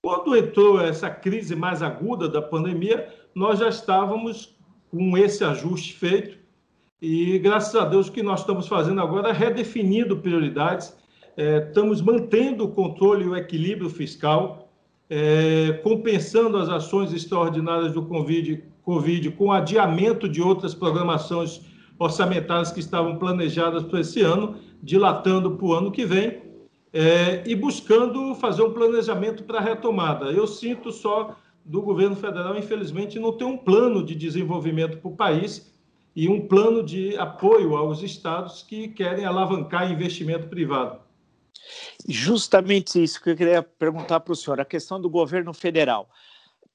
Quando 0.03 0.37
entrou 0.37 0.79
essa 0.79 1.09
crise 1.09 1.56
mais 1.56 1.81
aguda 1.81 2.29
da 2.29 2.43
pandemia, 2.43 3.09
nós 3.35 3.61
já 3.61 3.71
estávamos 3.71 4.55
com 4.91 5.17
esse 5.17 5.43
ajuste 5.43 5.94
feito 5.94 6.37
e, 7.00 7.38
graças 7.38 7.75
a 7.75 7.87
Deus, 7.87 8.09
o 8.09 8.12
que 8.12 8.23
nós 8.23 8.41
estamos 8.41 8.69
fazendo 8.69 9.00
agora 9.00 9.31
é 9.31 9.33
redefinindo 9.33 10.19
prioridades, 10.19 10.95
é, 11.35 11.66
estamos 11.66 12.02
mantendo 12.02 12.64
o 12.64 12.73
controle 12.73 13.25
e 13.25 13.28
o 13.28 13.35
equilíbrio 13.35 13.88
fiscal, 13.88 14.69
é, 15.09 15.81
compensando 15.83 16.59
as 16.59 16.69
ações 16.69 17.11
extraordinárias 17.14 17.95
do 17.95 18.02
Covid 18.02 18.75
Covid, 18.87 19.33
com 19.33 19.50
adiamento 19.50 20.28
de 20.28 20.40
outras 20.40 20.73
programações 20.73 21.61
orçamentárias 21.99 22.71
que 22.71 22.78
estavam 22.78 23.16
planejadas 23.16 23.83
para 23.83 24.00
esse 24.00 24.23
ano, 24.23 24.61
dilatando 24.81 25.57
para 25.57 25.66
o 25.66 25.73
ano 25.73 25.90
que 25.90 26.07
vem, 26.07 26.40
é, 26.93 27.43
e 27.45 27.57
buscando 27.57 28.33
fazer 28.37 28.62
um 28.62 28.73
planejamento 28.73 29.43
para 29.43 29.59
a 29.59 29.61
retomada. 29.61 30.26
Eu 30.26 30.47
sinto 30.47 30.93
só 30.93 31.35
do 31.64 31.83
governo 31.83 32.14
federal, 32.14 32.57
infelizmente, 32.57 33.19
não 33.19 33.33
ter 33.33 33.45
um 33.45 33.57
plano 33.57 34.05
de 34.05 34.14
desenvolvimento 34.14 34.99
para 34.99 35.11
o 35.11 35.16
país 35.16 35.75
e 36.14 36.28
um 36.28 36.47
plano 36.47 36.81
de 36.81 37.19
apoio 37.19 37.76
aos 37.76 38.05
estados 38.05 38.62
que 38.62 38.87
querem 38.87 39.25
alavancar 39.25 39.90
investimento 39.90 40.47
privado. 40.47 41.00
Justamente 42.09 43.02
isso 43.02 43.21
que 43.21 43.31
eu 43.31 43.37
queria 43.37 43.64
perguntar 43.64 44.21
para 44.21 44.33
o 44.33 44.37
senhor, 44.37 44.61
a 44.61 44.64
questão 44.64 45.00
do 45.00 45.11
governo 45.11 45.52
federal. 45.52 46.09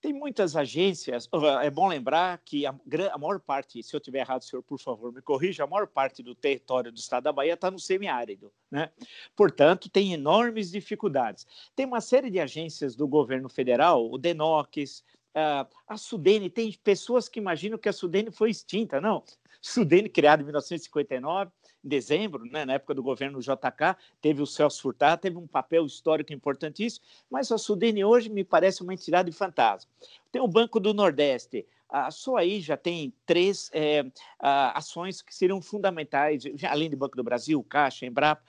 Tem 0.02 0.12
muitas 0.12 0.56
agências, 0.56 1.30
é 1.62 1.70
bom 1.70 1.88
lembrar 1.88 2.40
que 2.44 2.66
a, 2.66 2.74
a, 3.14 3.18
maior 3.20 3.40
parte, 3.40 3.84
se 3.84 3.96
eu 3.96 4.00
tiver 4.00 4.22
errado, 4.22 4.44
senhor, 4.44 4.64
por 4.64 4.80
favor, 4.80 5.14
me 5.14 5.22
corrija, 5.22 5.64
a 5.64 5.68
maior 5.68 5.86
parte 5.86 6.24
do 6.24 6.34
território 6.34 6.92
do 6.92 6.98
estado 6.98 7.26
da 7.26 7.32
Bahia 7.32 7.54
está 7.54 7.70
no 7.70 7.78
semiárido, 7.78 8.52
né? 8.72 8.90
Portanto, 9.36 9.90
tem 9.90 10.14
enormes 10.14 10.72
dificuldades. 10.72 11.46
Tem 11.76 11.86
uma 11.86 12.02
série 12.02 12.32
de 12.32 12.40
agências 12.40 12.96
do 12.96 13.08
governo 13.08 13.48
federal, 13.48 14.12
o 14.12 14.18
DENOX, 14.18 15.04
a 15.36 15.98
Sudene, 15.98 16.50
tem 16.50 16.74
pessoas 16.84 17.30
que 17.30 17.40
imaginam 17.40 17.78
que 17.78 17.88
a 17.88 17.94
Sudene 17.94 18.32
foi 18.32 18.50
extinta, 18.50 19.00
não. 19.00 19.24
Sudene, 19.62 20.10
criada 20.10 20.42
em 20.42 20.46
1959, 20.46 21.52
em 21.84 21.88
dezembro, 21.88 22.46
né, 22.46 22.66
na 22.66 22.74
época 22.74 22.94
do 22.94 23.04
governo 23.04 23.40
JK, 23.40 23.96
teve 24.22 24.42
o 24.42 24.48
Celso 24.48 24.82
Furtado, 24.82 25.22
teve 25.22 25.38
um 25.38 25.48
papel 25.48 25.86
histórico 25.86 26.34
importantíssimo, 26.34 27.06
mas 27.30 27.52
a 27.52 27.58
Sudene 27.58 28.04
hoje 28.04 28.30
me 28.30 28.44
parece 28.44 28.84
uma 28.84 28.94
entidade 28.94 29.32
fantasma. 29.32 29.90
Tem 30.32 30.42
o 30.42 30.48
Banco 30.48 30.80
do 30.80 30.94
Nordeste, 30.94 31.66
só 32.12 32.38
aí 32.38 32.62
já 32.62 32.78
tem 32.78 33.14
três 33.26 33.70
é, 33.74 34.06
ações 34.40 35.22
que 35.22 35.36
seriam 35.36 35.62
fundamentais, 35.62 36.44
além 36.70 36.90
do 36.90 36.98
Banco 36.98 37.18
do 37.18 37.24
Brasil, 37.24 37.62
Caixa, 37.64 38.06
Embrapa. 38.06 38.42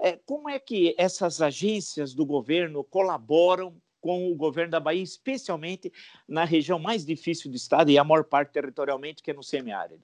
É, 0.00 0.18
como 0.26 0.48
é 0.48 0.58
que 0.58 0.94
essas 0.98 1.40
agências 1.40 2.14
do 2.14 2.24
governo 2.24 2.82
colaboram 2.84 3.74
com 4.00 4.30
o 4.30 4.34
governo 4.34 4.70
da 4.70 4.80
Bahia, 4.80 5.02
especialmente 5.02 5.92
na 6.26 6.44
região 6.44 6.78
mais 6.78 7.04
difícil 7.04 7.50
do 7.50 7.56
estado 7.56 7.90
e 7.90 7.98
a 7.98 8.04
maior 8.04 8.24
parte 8.24 8.52
territorialmente, 8.52 9.22
que 9.22 9.30
é 9.30 9.34
no 9.34 9.42
semiárido? 9.42 10.02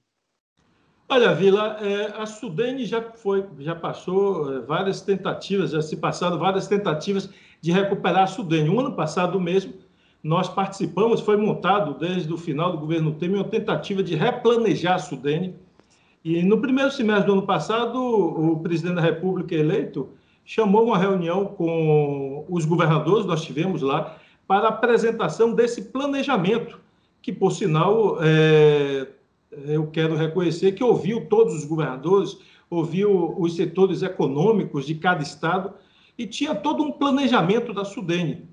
Olha, 1.09 1.35
Vila, 1.35 1.77
é, 1.83 2.15
a 2.17 2.25
Sudene 2.25 2.87
já 2.87 3.03
foi, 3.03 3.45
já 3.59 3.75
passou 3.75 4.57
é, 4.57 4.61
várias 4.61 5.03
tentativas, 5.03 5.71
já 5.71 5.83
se 5.83 5.97
passaram 5.97 6.39
várias 6.39 6.67
tentativas 6.67 7.29
de 7.61 7.71
recuperar 7.71 8.23
a 8.23 8.27
Sudene. 8.27 8.71
O 8.71 8.81
ano 8.81 8.93
passado 8.93 9.39
mesmo, 9.39 9.75
nós 10.23 10.49
participamos, 10.49 11.21
foi 11.21 11.37
montado 11.37 11.95
desde 11.95 12.33
o 12.33 12.39
final 12.39 12.73
do 12.73 12.79
governo 12.79 13.13
Temer 13.13 13.37
uma 13.37 13.45
tentativa 13.45 14.03
de 14.03 14.15
replanejar 14.15 14.95
a 14.95 14.99
Sudene. 14.99 15.55
E 16.25 16.43
no 16.43 16.59
primeiro 16.59 16.91
semestre 16.91 17.27
do 17.27 17.33
ano 17.35 17.43
passado, 17.43 17.99
o 17.99 18.59
presidente 18.61 18.95
da 18.95 19.03
República 19.03 19.55
eleito 19.55 20.09
chamou 20.43 20.87
uma 20.87 20.97
reunião 20.97 21.45
com 21.45 22.47
os 22.49 22.65
governadores, 22.65 23.27
nós 23.27 23.45
tivemos 23.45 23.83
lá, 23.83 24.17
para 24.47 24.67
a 24.67 24.71
apresentação 24.71 25.55
desse 25.55 25.83
planejamento, 25.83 26.81
que, 27.21 27.33
por 27.33 27.53
sinal, 27.53 28.19
é, 28.23 29.07
eu 29.67 29.87
quero 29.89 30.17
reconhecer 30.17 30.73
que 30.73 30.83
ouviu 30.83 31.27
todos 31.27 31.55
os 31.55 31.65
governadores, 31.65 32.39
ouviu 32.69 33.35
os 33.39 33.57
setores 33.57 34.03
econômicos 34.03 34.87
de 34.87 34.95
cada 34.95 35.23
estado 35.23 35.73
e 36.17 36.27
tinha 36.27 36.55
todo 36.55 36.83
um 36.83 36.93
planejamento 36.93 37.73
da 37.73 37.85
Sudene. 37.85 38.49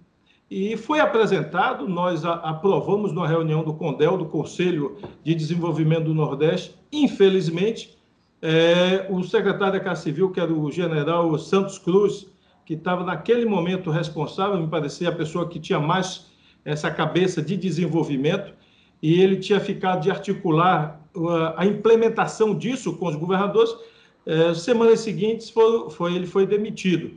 E 0.50 0.76
foi 0.76 1.00
apresentado, 1.00 1.88
nós 1.88 2.26
aprovamos 2.26 3.14
numa 3.14 3.28
reunião 3.28 3.64
do 3.64 3.74
CONDEL, 3.74 4.18
do 4.18 4.26
Conselho 4.26 4.98
de 5.24 5.34
Desenvolvimento 5.34 6.06
do 6.06 6.14
Nordeste. 6.14 6.76
Infelizmente, 6.92 7.98
é, 8.42 9.06
o 9.10 9.24
secretário 9.24 9.74
da 9.74 9.80
Casa 9.80 10.02
Civil, 10.02 10.32
que 10.32 10.42
era 10.42 10.52
o 10.52 10.70
general 10.70 11.38
Santos 11.40 11.78
Cruz, 11.78 12.28
que 12.66 12.74
estava 12.74 13.04
naquele 13.04 13.46
momento 13.46 13.90
responsável, 13.90 14.60
me 14.60 14.68
parecia 14.68 15.08
a 15.08 15.12
pessoa 15.14 15.48
que 15.48 15.60
tinha 15.60 15.80
mais 15.80 16.30
essa 16.66 16.92
cabeça 16.92 17.42
de 17.42 17.56
desenvolvimento, 17.56 18.54
e 19.02 19.20
ele 19.20 19.38
tinha 19.38 19.60
ficado 19.60 20.02
de 20.02 20.12
articular 20.12 21.02
uh, 21.16 21.54
a 21.58 21.66
implementação 21.66 22.56
disso 22.56 22.96
com 22.98 23.08
os 23.08 23.16
governadores. 23.16 23.76
É, 24.24 24.54
semanas 24.54 25.00
seguintes 25.00 25.50
foi, 25.50 25.90
foi, 25.90 26.14
ele 26.14 26.28
foi 26.28 26.46
demitido. 26.46 27.12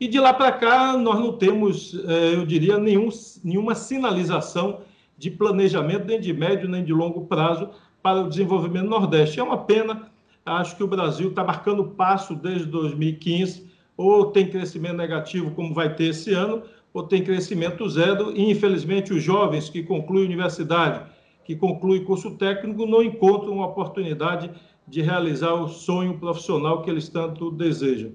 E 0.00 0.08
de 0.08 0.18
lá 0.18 0.32
para 0.32 0.52
cá 0.52 0.96
nós 0.96 1.18
não 1.18 1.34
temos, 1.34 1.94
é, 2.06 2.34
eu 2.34 2.46
diria, 2.46 2.78
nenhum, 2.78 3.10
nenhuma 3.44 3.74
sinalização 3.74 4.80
de 5.18 5.30
planejamento 5.30 6.06
nem 6.06 6.20
de 6.20 6.32
médio 6.32 6.68
nem 6.68 6.82
de 6.82 6.92
longo 6.92 7.26
prazo 7.26 7.70
para 8.02 8.20
o 8.20 8.28
desenvolvimento 8.28 8.84
do 8.84 8.90
Nordeste. 8.90 9.40
É 9.40 9.42
uma 9.42 9.58
pena. 9.58 10.10
Acho 10.44 10.76
que 10.76 10.84
o 10.84 10.86
Brasil 10.86 11.30
está 11.30 11.42
marcando 11.42 11.84
passo 11.84 12.34
desde 12.34 12.66
2015, 12.66 13.66
ou 13.96 14.26
tem 14.26 14.48
crescimento 14.48 14.96
negativo, 14.96 15.50
como 15.50 15.74
vai 15.74 15.94
ter 15.94 16.04
esse 16.04 16.32
ano, 16.32 16.62
ou 16.94 17.02
tem 17.02 17.24
crescimento 17.24 17.88
zero, 17.88 18.32
e 18.34 18.50
infelizmente 18.50 19.12
os 19.12 19.22
jovens 19.22 19.68
que 19.68 19.82
concluem 19.82 20.24
universidade 20.24 21.02
que 21.46 21.54
conclui 21.54 22.04
curso 22.04 22.36
técnico 22.36 22.86
não 22.86 23.02
encontram 23.02 23.52
uma 23.52 23.68
oportunidade 23.68 24.50
de 24.86 25.00
realizar 25.00 25.54
o 25.54 25.68
sonho 25.68 26.18
profissional 26.18 26.82
que 26.82 26.90
eles 26.90 27.08
tanto 27.08 27.52
desejam. 27.52 28.12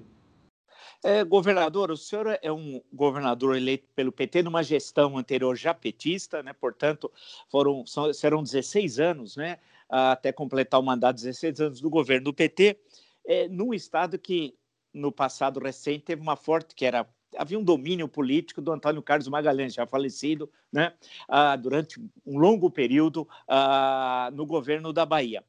É, 1.02 1.24
governador, 1.24 1.90
o 1.90 1.96
senhor 1.96 2.38
é 2.40 2.52
um 2.52 2.80
governador 2.92 3.56
eleito 3.56 3.88
pelo 3.96 4.12
PT 4.12 4.42
numa 4.42 4.62
gestão 4.62 5.18
anterior 5.18 5.56
já 5.56 5.74
petista, 5.74 6.42
né? 6.42 6.52
portanto, 6.52 7.10
foram, 7.50 7.84
serão 8.14 8.42
16 8.42 9.00
anos, 9.00 9.36
né? 9.36 9.58
até 9.88 10.30
completar 10.30 10.78
o 10.78 10.82
mandato, 10.82 11.16
16 11.16 11.60
anos 11.60 11.80
do 11.80 11.90
governo 11.90 12.26
do 12.26 12.34
PT, 12.34 12.78
é, 13.26 13.48
num 13.48 13.74
estado 13.74 14.18
que, 14.18 14.54
no 14.92 15.10
passado 15.10 15.58
recente, 15.58 16.04
teve 16.04 16.22
uma 16.22 16.36
forte, 16.36 16.74
que 16.74 16.84
era 16.84 17.06
havia 17.36 17.58
um 17.58 17.64
domínio 17.64 18.08
político 18.08 18.60
do 18.60 18.72
Antônio 18.72 19.02
Carlos 19.02 19.28
Magalhães, 19.28 19.74
já 19.74 19.86
falecido, 19.86 20.50
né, 20.72 20.92
ah, 21.28 21.56
durante 21.56 22.00
um 22.26 22.38
longo 22.38 22.70
período 22.70 23.28
ah, 23.48 24.30
no 24.32 24.46
governo 24.46 24.92
da 24.92 25.04
Bahia. 25.06 25.44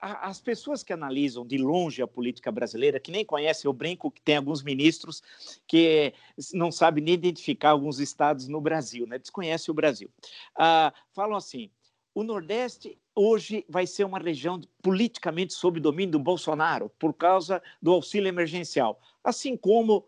As 0.00 0.40
pessoas 0.40 0.82
que 0.82 0.94
analisam 0.94 1.46
de 1.46 1.58
longe 1.58 2.00
a 2.00 2.06
política 2.06 2.50
brasileira, 2.50 2.98
que 2.98 3.10
nem 3.10 3.22
conhecem, 3.22 3.68
eu 3.68 3.72
brinco 3.72 4.10
que 4.10 4.22
tem 4.22 4.38
alguns 4.38 4.62
ministros 4.62 5.22
que 5.66 6.14
não 6.54 6.72
sabem 6.72 7.04
nem 7.04 7.12
identificar 7.12 7.70
alguns 7.70 8.00
estados 8.00 8.48
no 8.48 8.62
Brasil, 8.62 9.06
né, 9.06 9.18
desconhecem 9.18 9.70
o 9.70 9.74
Brasil, 9.74 10.10
ah, 10.56 10.92
falam 11.12 11.36
assim: 11.36 11.70
o 12.14 12.22
Nordeste 12.22 12.98
hoje 13.14 13.64
vai 13.68 13.86
ser 13.86 14.04
uma 14.04 14.18
região 14.18 14.60
politicamente 14.82 15.52
sob 15.52 15.78
domínio 15.78 16.12
do 16.12 16.18
Bolsonaro 16.18 16.90
por 16.98 17.12
causa 17.12 17.62
do 17.80 17.92
auxílio 17.92 18.28
emergencial, 18.28 18.98
assim 19.22 19.56
como 19.56 20.06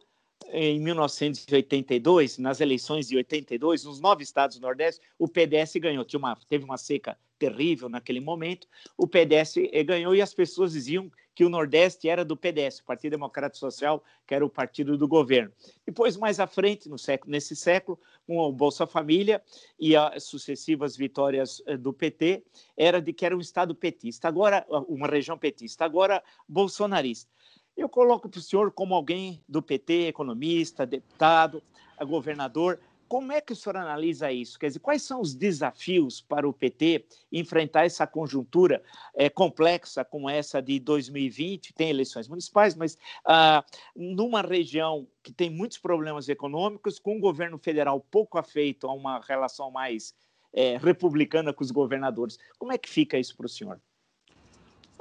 em 0.51 0.81
1982, 0.81 2.39
nas 2.39 2.61
eleições 2.61 3.09
de 3.09 3.17
82, 3.17 3.85
nos 3.85 4.01
nove 4.01 4.23
estados 4.23 4.59
do 4.59 4.63
Nordeste, 4.63 5.01
o 5.19 5.29
PDS 5.29 5.75
ganhou. 5.77 6.05
Tinha 6.05 6.19
uma, 6.19 6.37
teve 6.49 6.65
uma 6.65 6.77
seca 6.77 7.17
terrível 7.43 7.89
naquele 7.89 8.21
momento, 8.21 8.69
o 8.97 9.05
PDS 9.05 9.57
eh, 9.57 9.83
ganhou 9.83 10.15
e 10.15 10.23
as 10.23 10.33
pessoas 10.33 10.75
diziam 10.75 11.11
que 11.35 11.45
o 11.45 11.49
Nordeste 11.49 12.09
era 12.09 12.25
do 12.25 12.37
PDS, 12.37 12.79
o 12.79 12.85
Partido 12.85 13.13
Democrático 13.13 13.59
Social, 13.59 14.05
que 14.25 14.33
era 14.33 14.45
o 14.45 14.51
partido 14.51 14.97
do 14.97 15.09
governo. 15.09 15.53
Depois, 15.85 16.17
mais 16.17 16.39
à 16.39 16.47
frente, 16.47 16.89
no 16.89 16.97
século, 16.97 17.33
nesse 17.33 17.57
século, 17.57 17.99
com 18.27 18.39
o 18.39 18.53
Bolsa 18.53 18.87
Família 18.87 19.43
e 19.77 19.97
as 19.97 20.23
sucessivas 20.25 20.97
vitórias 20.97 21.61
eh, 21.67 21.77
do 21.77 21.93
PT, 21.93 22.45
era 22.77 23.03
de 23.03 23.13
que 23.13 23.27
era 23.27 23.37
um 23.37 23.41
estado 23.41 23.75
petista, 23.75 24.29
agora 24.29 24.65
uma 24.89 25.09
região 25.09 25.37
petista, 25.37 25.85
agora 25.85 26.23
bolsonarista. 26.49 27.29
Eu 27.77 27.89
coloco 27.89 28.29
para 28.29 28.39
o 28.39 28.43
senhor 28.43 28.71
como 28.71 28.95
alguém 28.95 29.43
do 29.49 29.63
PT, 29.63 30.09
economista, 30.09 30.87
deputado, 30.87 31.63
governador. 32.05 32.79
Como 33.09 33.31
é 33.31 33.43
que 33.43 33.53
o 33.53 33.57
senhor 33.57 33.77
analisa 33.77 34.33
isso? 34.33 34.59
Quer 34.59 34.69
dizer, 34.69 34.79
quais 34.79 35.03
são 35.03 35.21
os 35.21 35.35
desafios 35.35 36.23
para 36.23 36.49
o 36.49 36.53
PT 36.53 37.05
enfrentar 37.31 37.85
essa 37.85 38.07
conjuntura 38.07 38.83
é, 39.15 39.29
complexa 39.29 40.03
como 40.03 40.31
essa 40.31 40.63
de 40.63 40.81
2020? 40.81 41.75
Tem 41.75 41.91
eleições 41.91 42.27
municipais, 42.27 42.75
mas 42.75 42.97
ah, 43.27 43.63
numa 43.95 44.41
região 44.41 45.07
que 45.23 45.31
tem 45.31 45.51
muitos 45.51 45.77
problemas 45.77 46.29
econômicos, 46.29 46.99
com 46.99 47.17
um 47.17 47.21
governo 47.21 47.59
federal 47.59 48.01
pouco 48.01 48.39
afeito 48.39 48.87
a 48.87 48.95
uma 48.95 49.21
relação 49.21 49.71
mais 49.71 50.15
é, 50.53 50.79
republicana 50.79 51.53
com 51.53 51.63
os 51.63 51.71
governadores. 51.71 52.39
Como 52.59 52.73
é 52.73 52.79
que 52.79 52.89
fica 52.89 53.19
isso 53.19 53.37
para 53.37 53.47
o 53.47 53.49
senhor? 53.49 53.79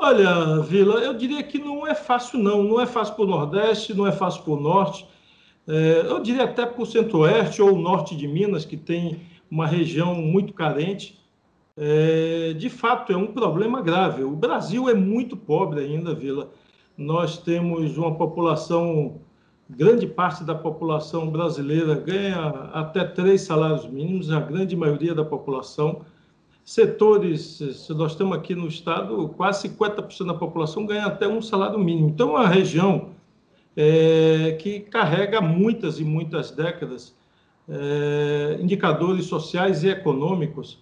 Olha, 0.03 0.59
Vila, 0.61 0.95
eu 0.95 1.13
diria 1.13 1.43
que 1.43 1.59
não 1.59 1.85
é 1.85 1.93
fácil, 1.93 2.39
não. 2.39 2.63
Não 2.63 2.81
é 2.81 2.87
fácil 2.87 3.13
para 3.13 3.23
o 3.23 3.27
Nordeste, 3.27 3.93
não 3.93 4.07
é 4.07 4.11
fácil 4.11 4.41
para 4.41 4.53
o 4.53 4.59
Norte. 4.59 5.07
É, 5.67 6.01
eu 6.07 6.19
diria 6.19 6.45
até 6.45 6.65
para 6.65 6.81
o 6.81 6.87
Centro-Oeste 6.87 7.61
ou 7.61 7.73
o 7.75 7.79
Norte 7.79 8.15
de 8.17 8.27
Minas, 8.27 8.65
que 8.65 8.75
tem 8.75 9.19
uma 9.49 9.67
região 9.67 10.15
muito 10.15 10.53
carente. 10.53 11.21
É, 11.77 12.53
de 12.57 12.67
fato, 12.67 13.13
é 13.13 13.15
um 13.15 13.27
problema 13.27 13.79
grave. 13.79 14.23
O 14.23 14.31
Brasil 14.31 14.89
é 14.89 14.95
muito 14.95 15.37
pobre 15.37 15.81
ainda, 15.81 16.15
Vila. 16.15 16.49
Nós 16.97 17.37
temos 17.37 17.95
uma 17.95 18.15
população, 18.15 19.21
grande 19.69 20.07
parte 20.07 20.43
da 20.43 20.55
população 20.55 21.29
brasileira 21.29 21.93
ganha 21.93 22.39
até 22.73 23.03
três 23.03 23.41
salários 23.41 23.85
mínimos, 23.85 24.31
a 24.31 24.39
grande 24.39 24.75
maioria 24.75 25.13
da 25.13 25.23
população 25.23 26.01
setores, 26.71 27.61
se 27.73 27.93
nós 27.93 28.15
temos 28.15 28.37
aqui 28.37 28.55
no 28.55 28.65
estado, 28.65 29.27
quase 29.35 29.67
50% 29.67 30.25
da 30.25 30.33
população 30.33 30.85
ganha 30.85 31.05
até 31.05 31.27
um 31.27 31.41
salário 31.41 31.77
mínimo. 31.77 32.07
Então, 32.07 32.29
é 32.29 32.39
uma 32.39 32.47
região 32.47 33.09
é, 33.75 34.57
que 34.57 34.79
carrega 34.79 35.41
muitas 35.41 35.99
e 35.99 36.05
muitas 36.05 36.49
décadas 36.49 37.13
é, 37.67 38.57
indicadores 38.61 39.25
sociais 39.25 39.83
e 39.83 39.89
econômicos 39.89 40.79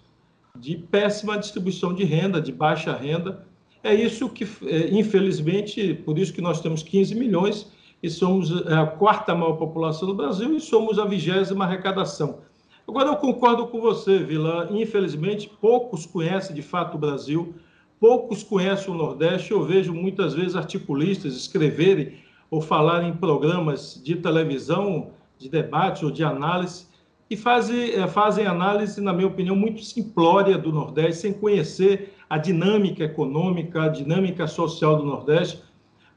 de 0.56 0.78
péssima 0.78 1.40
distribuição 1.40 1.92
de 1.92 2.04
renda, 2.04 2.40
de 2.40 2.52
baixa 2.52 2.96
renda. 2.96 3.48
É 3.84 3.92
isso 3.92 4.30
que, 4.30 4.48
é, 4.68 4.90
infelizmente, 4.92 5.96
por 6.06 6.20
isso 6.20 6.32
que 6.32 6.42
nós 6.42 6.62
temos 6.62 6.84
15 6.84 7.16
milhões 7.16 7.72
e 8.04 8.12
somos 8.12 8.52
a 8.68 8.86
quarta 8.86 9.34
maior 9.34 9.54
população 9.54 10.08
do 10.08 10.14
Brasil 10.14 10.56
e 10.56 10.62
somos 10.62 11.00
a 11.00 11.06
vigésima 11.06 11.66
arrecadação. 11.66 12.42
Agora, 12.90 13.10
eu 13.10 13.18
concordo 13.18 13.68
com 13.68 13.80
você, 13.80 14.18
Vila. 14.18 14.68
Infelizmente, 14.72 15.48
poucos 15.62 16.08
conhecem 16.08 16.56
de 16.56 16.64
fato 16.64 16.96
o 16.96 16.98
Brasil, 16.98 17.54
poucos 18.00 18.42
conhecem 18.42 18.92
o 18.92 18.98
Nordeste. 18.98 19.52
Eu 19.52 19.64
vejo 19.64 19.94
muitas 19.94 20.34
vezes 20.34 20.56
articulistas 20.56 21.36
escreverem 21.36 22.14
ou 22.50 22.62
falarem 22.62 23.10
em 23.10 23.16
programas 23.16 24.02
de 24.04 24.16
televisão, 24.16 25.12
de 25.38 25.48
debate 25.48 26.04
ou 26.04 26.10
de 26.10 26.24
análise, 26.24 26.88
e 27.30 27.38
fazem, 27.38 27.92
eh, 27.92 28.08
fazem 28.08 28.48
análise, 28.48 29.00
na 29.00 29.14
minha 29.14 29.28
opinião, 29.28 29.56
muito 29.56 29.84
simplória 29.84 30.58
do 30.58 30.72
Nordeste, 30.72 31.22
sem 31.22 31.34
conhecer 31.34 32.16
a 32.28 32.40
dinâmica 32.40 33.04
econômica, 33.04 33.84
a 33.84 33.88
dinâmica 33.88 34.48
social 34.48 34.98
do 34.98 35.06
Nordeste. 35.06 35.62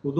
O, 0.02 0.10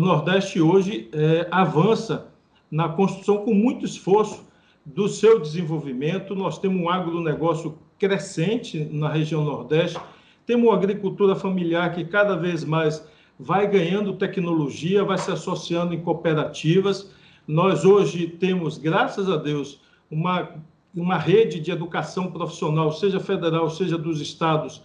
Nordeste 0.00 0.60
hoje 0.60 1.08
é, 1.12 1.46
avança 1.52 2.32
na 2.68 2.88
construção 2.88 3.44
com 3.44 3.54
muito 3.54 3.84
esforço 3.84 4.49
do 4.84 5.08
seu 5.08 5.38
desenvolvimento. 5.38 6.34
Nós 6.34 6.58
temos 6.58 6.80
um 6.80 6.88
agronegócio 6.88 7.78
crescente 7.98 8.78
na 8.90 9.08
região 9.08 9.44
Nordeste, 9.44 10.00
temos 10.46 10.66
uma 10.68 10.76
agricultura 10.76 11.36
familiar 11.36 11.94
que 11.94 12.04
cada 12.04 12.34
vez 12.34 12.64
mais 12.64 13.06
vai 13.38 13.66
ganhando 13.66 14.16
tecnologia, 14.16 15.04
vai 15.04 15.18
se 15.18 15.30
associando 15.30 15.94
em 15.94 16.00
cooperativas. 16.00 17.12
Nós 17.46 17.84
hoje 17.84 18.26
temos, 18.26 18.78
graças 18.78 19.28
a 19.28 19.36
Deus, 19.36 19.80
uma 20.10 20.60
uma 20.94 21.16
rede 21.16 21.60
de 21.60 21.70
educação 21.70 22.30
profissional, 22.30 22.92
seja 22.92 23.20
federal, 23.20 23.70
seja 23.70 23.96
dos 23.96 24.20
estados, 24.20 24.82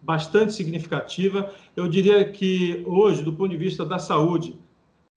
bastante 0.00 0.52
significativa. 0.52 1.52
Eu 1.74 1.88
diria 1.88 2.24
que 2.24 2.82
hoje, 2.86 3.22
do 3.22 3.32
ponto 3.32 3.50
de 3.50 3.56
vista 3.56 3.84
da 3.84 3.98
saúde, 3.98 4.54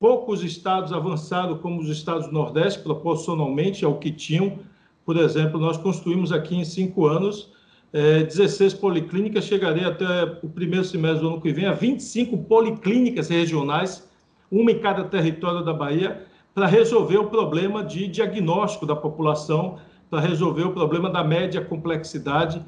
poucos 0.01 0.43
estados 0.43 0.91
avançaram 0.91 1.59
como 1.59 1.79
os 1.79 1.87
estados 1.87 2.25
do 2.25 2.33
Nordeste, 2.33 2.79
proporcionalmente 2.79 3.85
ao 3.85 3.99
que 3.99 4.11
tinham. 4.11 4.57
Por 5.05 5.15
exemplo, 5.15 5.59
nós 5.59 5.77
construímos 5.77 6.31
aqui 6.31 6.55
em 6.55 6.65
cinco 6.65 7.05
anos 7.05 7.51
é, 7.93 8.23
16 8.23 8.73
policlínicas, 8.73 9.45
chegarei 9.45 9.83
até 9.83 10.23
o 10.41 10.49
primeiro 10.49 10.83
semestre 10.83 11.21
do 11.21 11.27
ano 11.27 11.39
que 11.39 11.53
vem 11.53 11.65
a 11.65 11.73
25 11.73 12.35
policlínicas 12.45 13.29
regionais, 13.29 14.09
uma 14.49 14.71
em 14.71 14.79
cada 14.79 15.03
território 15.03 15.63
da 15.63 15.73
Bahia, 15.73 16.25
para 16.55 16.65
resolver 16.65 17.17
o 17.17 17.27
problema 17.27 17.83
de 17.83 18.07
diagnóstico 18.07 18.87
da 18.87 18.95
população, 18.95 19.77
para 20.09 20.19
resolver 20.19 20.63
o 20.63 20.71
problema 20.71 21.11
da 21.11 21.23
média 21.23 21.63
complexidade. 21.63 22.59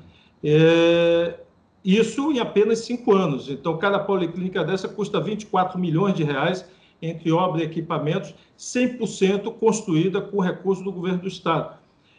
É, 0.43 1.39
isso 1.83 2.31
em 2.31 2.39
apenas 2.39 2.79
cinco 2.79 3.11
anos. 3.11 3.49
Então, 3.49 3.75
cada 3.77 3.97
policlínica 3.97 4.63
dessa 4.63 4.87
custa 4.87 5.19
24 5.19 5.79
milhões 5.79 6.13
de 6.13 6.23
reais 6.23 6.63
entre 7.03 7.31
obra 7.31 7.61
e 7.61 7.65
equipamentos, 7.65 8.33
100% 8.57 9.53
construída 9.55 10.21
com 10.21 10.39
recursos 10.39 10.83
do 10.83 10.91
governo 10.91 11.19
do 11.19 11.27
Estado. 11.27 11.77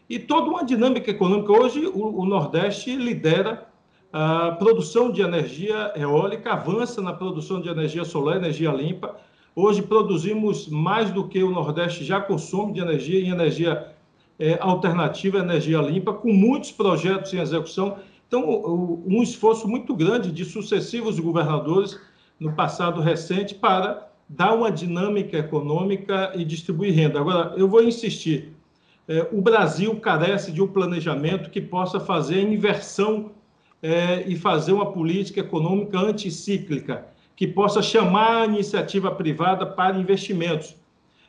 E 0.09 0.19
toda 0.19 0.50
uma 0.50 0.64
dinâmica 0.64 1.11
econômica. 1.11 1.50
Hoje, 1.50 1.87
o, 1.87 2.21
o 2.21 2.26
Nordeste 2.26 2.95
lidera 2.95 3.67
a 4.12 4.53
produção 4.53 5.11
de 5.11 5.23
energia 5.23 5.93
eólica, 5.97 6.53
avança 6.53 7.00
na 7.00 7.14
produção 7.14 7.61
de 7.61 7.69
energia 7.69 8.05
solar, 8.05 8.37
energia 8.37 8.71
limpa. 8.71 9.17
Hoje 9.57 9.81
produzimos 9.81 10.69
mais 10.69 11.11
do 11.11 11.26
que 11.26 11.43
o 11.43 11.50
Nordeste 11.50 12.05
já 12.05 12.21
consome 12.21 12.75
de 12.75 12.81
energia 12.81 13.21
em 13.21 13.31
energia 13.31 13.95
é, 14.38 14.59
alternativa, 14.61 15.38
energia 15.38 15.81
limpa, 15.81 16.12
com 16.12 16.33
muitos 16.33 16.71
projetos 16.71 17.33
em 17.33 17.38
execução. 17.38 17.97
Então, 18.29 18.45
um 19.07 19.23
esforço 19.23 19.67
muito 19.67 19.95
grande 19.95 20.31
de 20.31 20.45
sucessivos 20.45 21.19
governadores 21.19 21.99
no 22.38 22.53
passado 22.53 23.00
recente 23.00 23.55
para 23.55 24.13
dar 24.28 24.54
uma 24.54 24.71
dinâmica 24.71 25.38
econômica 25.38 26.33
e 26.35 26.45
distribuir 26.45 26.95
renda. 26.95 27.21
Agora, 27.21 27.54
eu 27.57 27.69
vou 27.69 27.83
insistir. 27.83 28.52
É, 29.07 29.28
o 29.33 29.43
Brasil 29.43 29.95
carece 30.00 30.50
de 30.50 30.62
um 30.62 30.66
planejamento 30.66 31.50
que 31.50 31.61
possa 31.61 32.00
fazer 32.00 32.37
a 32.37 32.43
inversão 32.43 33.33
é, 33.83 34.25
e 34.26 34.35
fazer 34.35 34.73
uma 34.73 34.93
política 34.93 35.40
econômica 35.40 35.99
anticíclica, 35.99 37.07
que 37.37 37.47
possa 37.47 37.83
chamar 37.83 38.43
a 38.43 38.47
iniciativa 38.47 39.11
privada 39.11 39.66
para 39.66 39.99
investimentos, 39.99 40.75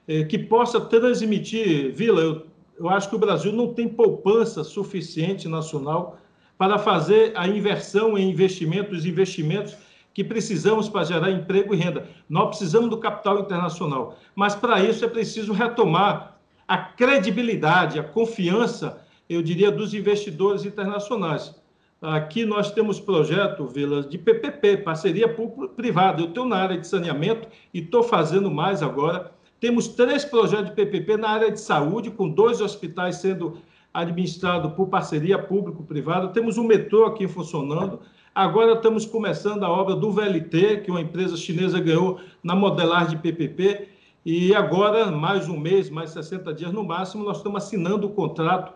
é, 0.08 0.24
que 0.24 0.38
possa 0.38 0.80
transmitir. 0.80 1.94
Vila, 1.94 2.22
eu, 2.22 2.46
eu 2.80 2.90
acho 2.90 3.10
que 3.10 3.16
o 3.16 3.20
Brasil 3.20 3.52
não 3.52 3.74
tem 3.74 3.90
poupança 3.90 4.64
suficiente 4.64 5.50
nacional 5.50 6.18
para 6.58 6.78
fazer 6.78 7.34
a 7.36 7.46
inversão 7.48 8.18
em 8.18 8.30
investimentos, 8.30 9.06
investimentos 9.06 9.75
que 10.16 10.24
precisamos 10.24 10.88
para 10.88 11.04
gerar 11.04 11.30
emprego 11.30 11.76
e 11.76 11.78
renda. 11.78 12.08
Nós 12.30 12.48
precisamos 12.48 12.90
do 12.90 12.98
capital 12.98 13.42
internacional, 13.42 14.18
mas 14.34 14.56
para 14.56 14.82
isso 14.82 15.04
é 15.04 15.10
preciso 15.10 15.52
retomar 15.52 16.40
a 16.66 16.78
credibilidade, 16.78 18.00
a 18.00 18.04
confiança, 18.04 19.06
eu 19.30 19.42
diria, 19.42 19.70
dos 19.70 19.94
investidores 19.94 20.64
internacionais. 20.64 21.54
Aqui 22.02 22.46
nós 22.46 22.72
temos 22.72 22.98
projeto, 22.98 23.68
Vilas, 23.68 24.08
de 24.08 24.18
PPP, 24.18 24.78
parceria 24.78 25.28
público-privada. 25.28 26.22
Eu 26.22 26.30
estou 26.30 26.46
na 26.46 26.58
área 26.58 26.78
de 26.78 26.88
saneamento 26.88 27.50
e 27.74 27.80
estou 27.80 28.02
fazendo 28.02 28.50
mais 28.50 28.82
agora. 28.82 29.34
Temos 29.60 29.90
três 29.90 30.24
projetos 30.24 30.70
de 30.70 30.76
PPP 30.76 31.18
na 31.18 31.30
área 31.30 31.52
de 31.52 31.60
saúde, 31.60 32.10
com 32.10 32.30
dois 32.30 32.62
hospitais 32.62 33.18
sendo 33.18 33.58
administrados 33.94 34.72
por 34.74 34.88
parceria 34.88 35.38
público-privada. 35.38 36.30
Temos 36.30 36.58
um 36.58 36.64
metrô 36.64 37.06
aqui 37.06 37.28
funcionando. 37.28 38.00
Agora 38.36 38.74
estamos 38.74 39.06
começando 39.06 39.63
a 39.63 39.70
obra 39.70 39.96
do 39.96 40.12
VLT, 40.12 40.82
que 40.82 40.92
uma 40.92 41.00
empresa 41.00 41.38
chinesa 41.38 41.80
ganhou 41.80 42.20
na 42.44 42.54
modelagem 42.54 43.12
de 43.12 43.24
PPP. 43.24 43.88
E 44.25 44.54
agora, 44.54 45.10
mais 45.10 45.48
um 45.48 45.58
mês, 45.58 45.89
mais 45.89 46.10
60 46.10 46.54
dias 46.54 46.74
no 46.74 46.84
máximo, 46.84 47.24
nós 47.24 47.38
estamos 47.38 47.64
assinando 47.64 48.07
o 48.07 48.10
contrato 48.10 48.74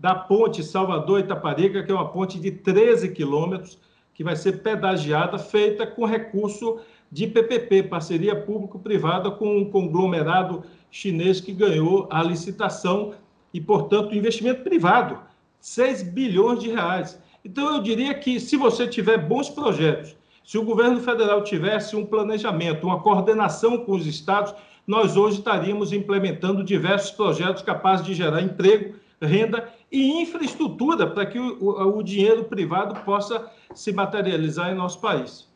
da 0.00 0.14
ponte 0.14 0.64
Salvador-Itaparica, 0.64 1.82
que 1.82 1.92
é 1.92 1.94
uma 1.94 2.08
ponte 2.08 2.40
de 2.40 2.50
13 2.52 3.10
quilômetros, 3.12 3.78
que 4.14 4.24
vai 4.24 4.34
ser 4.34 4.62
pedagiada, 4.62 5.36
feita 5.36 5.86
com 5.86 6.06
recurso 6.06 6.80
de 7.10 7.26
PPP, 7.26 7.82
parceria 7.82 8.34
público-privada 8.34 9.30
com 9.30 9.58
um 9.58 9.70
conglomerado 9.70 10.64
chinês 10.90 11.38
que 11.38 11.52
ganhou 11.52 12.08
a 12.10 12.22
licitação 12.22 13.12
e, 13.52 13.60
portanto, 13.60 14.14
investimento 14.14 14.62
privado, 14.62 15.18
6 15.60 16.02
bilhões 16.02 16.60
de 16.60 16.70
reais. 16.70 17.21
Então, 17.44 17.74
eu 17.74 17.82
diria 17.82 18.14
que 18.14 18.38
se 18.38 18.56
você 18.56 18.86
tiver 18.86 19.18
bons 19.18 19.48
projetos, 19.48 20.16
se 20.44 20.58
o 20.58 20.64
governo 20.64 21.00
federal 21.00 21.42
tivesse 21.42 21.96
um 21.96 22.04
planejamento, 22.04 22.86
uma 22.86 23.00
coordenação 23.00 23.78
com 23.78 23.92
os 23.92 24.06
estados, 24.06 24.54
nós 24.86 25.16
hoje 25.16 25.38
estaríamos 25.38 25.92
implementando 25.92 26.64
diversos 26.64 27.10
projetos 27.10 27.62
capazes 27.62 28.04
de 28.04 28.14
gerar 28.14 28.42
emprego, 28.42 28.96
renda 29.20 29.68
e 29.90 30.20
infraestrutura 30.20 31.06
para 31.06 31.26
que 31.26 31.38
o, 31.38 31.62
o, 31.62 31.98
o 31.98 32.02
dinheiro 32.02 32.44
privado 32.44 33.00
possa 33.04 33.50
se 33.74 33.92
materializar 33.92 34.72
em 34.72 34.74
nosso 34.74 35.00
país. 35.00 35.51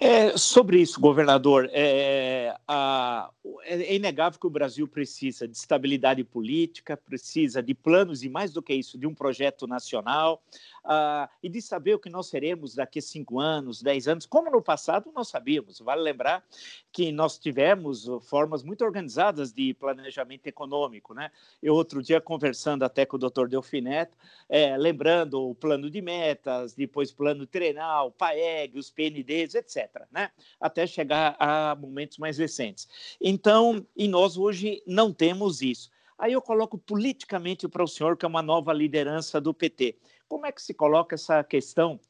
É, 0.00 0.36
sobre 0.36 0.80
isso, 0.80 1.00
governador, 1.00 1.68
é, 1.72 2.54
a, 2.66 3.30
é, 3.64 3.94
inegável 3.94 4.38
que 4.38 4.46
o 4.46 4.50
Brasil 4.50 4.86
precisa 4.86 5.46
de 5.46 5.56
estabilidade 5.56 6.22
política, 6.24 6.96
precisa 6.96 7.62
de 7.62 7.74
planos 7.74 8.22
e, 8.22 8.28
mais 8.28 8.52
do 8.52 8.62
que 8.62 8.74
isso, 8.74 8.98
de 8.98 9.06
um 9.06 9.14
projeto 9.14 9.66
nacional 9.66 10.42
uh, 10.88 11.28
e 11.42 11.48
de 11.48 11.60
saber 11.60 11.94
o 11.94 11.98
que 11.98 12.08
nós 12.08 12.28
seremos 12.28 12.74
daqui 12.74 12.98
a 12.98 13.02
cinco 13.02 13.38
anos, 13.38 13.82
dez 13.82 14.08
anos, 14.08 14.24
como 14.24 14.50
no 14.50 14.62
passado 14.62 15.12
nós 15.14 15.28
sabíamos. 15.28 15.78
Vale 15.80 16.00
lembrar 16.00 16.42
que 16.90 17.12
nós 17.12 17.38
tivemos 17.38 18.06
formas 18.22 18.62
muito 18.62 18.82
organizadas 18.84 19.52
de 19.52 19.74
planejamento 19.74 20.46
econômico. 20.46 21.12
Né? 21.12 21.30
Eu, 21.62 21.74
outro 21.74 22.02
dia, 22.02 22.20
conversando 22.20 22.82
até 22.82 23.04
com 23.04 23.16
o 23.16 23.18
doutor 23.20 23.48
Delfineto, 23.48 24.16
é, 24.48 24.76
lembrando 24.76 25.50
o 25.50 25.54
plano 25.54 25.90
de 25.90 26.00
metas, 26.00 26.74
depois 26.74 27.12
plano 27.12 27.46
trenal, 27.46 28.10
PAEG, 28.10 28.78
os 28.78 28.90
PNDs, 28.90 29.54
etc., 29.54 30.06
né? 30.10 30.30
até 30.60 30.86
chegar 30.86 31.36
a 31.38 31.76
momentos 31.76 32.16
mais 32.18 32.38
recentes. 32.38 32.88
Então, 33.20 33.86
e 33.94 34.08
nós 34.08 34.36
hoje 34.36 34.82
não 34.86 35.12
temos 35.12 35.60
isso. 35.60 35.90
Aí 36.18 36.32
eu 36.32 36.42
coloco 36.42 36.76
politicamente 36.76 37.68
para 37.68 37.84
o 37.84 37.86
senhor, 37.86 38.16
que 38.16 38.26
é 38.26 38.28
uma 38.28 38.42
nova 38.42 38.72
liderança 38.72 39.40
do 39.40 39.54
PT. 39.54 39.96
Como 40.26 40.44
é 40.44 40.52
que 40.52 40.60
se 40.60 40.74
coloca 40.74 41.14
essa 41.14 41.44
questão 41.44 42.00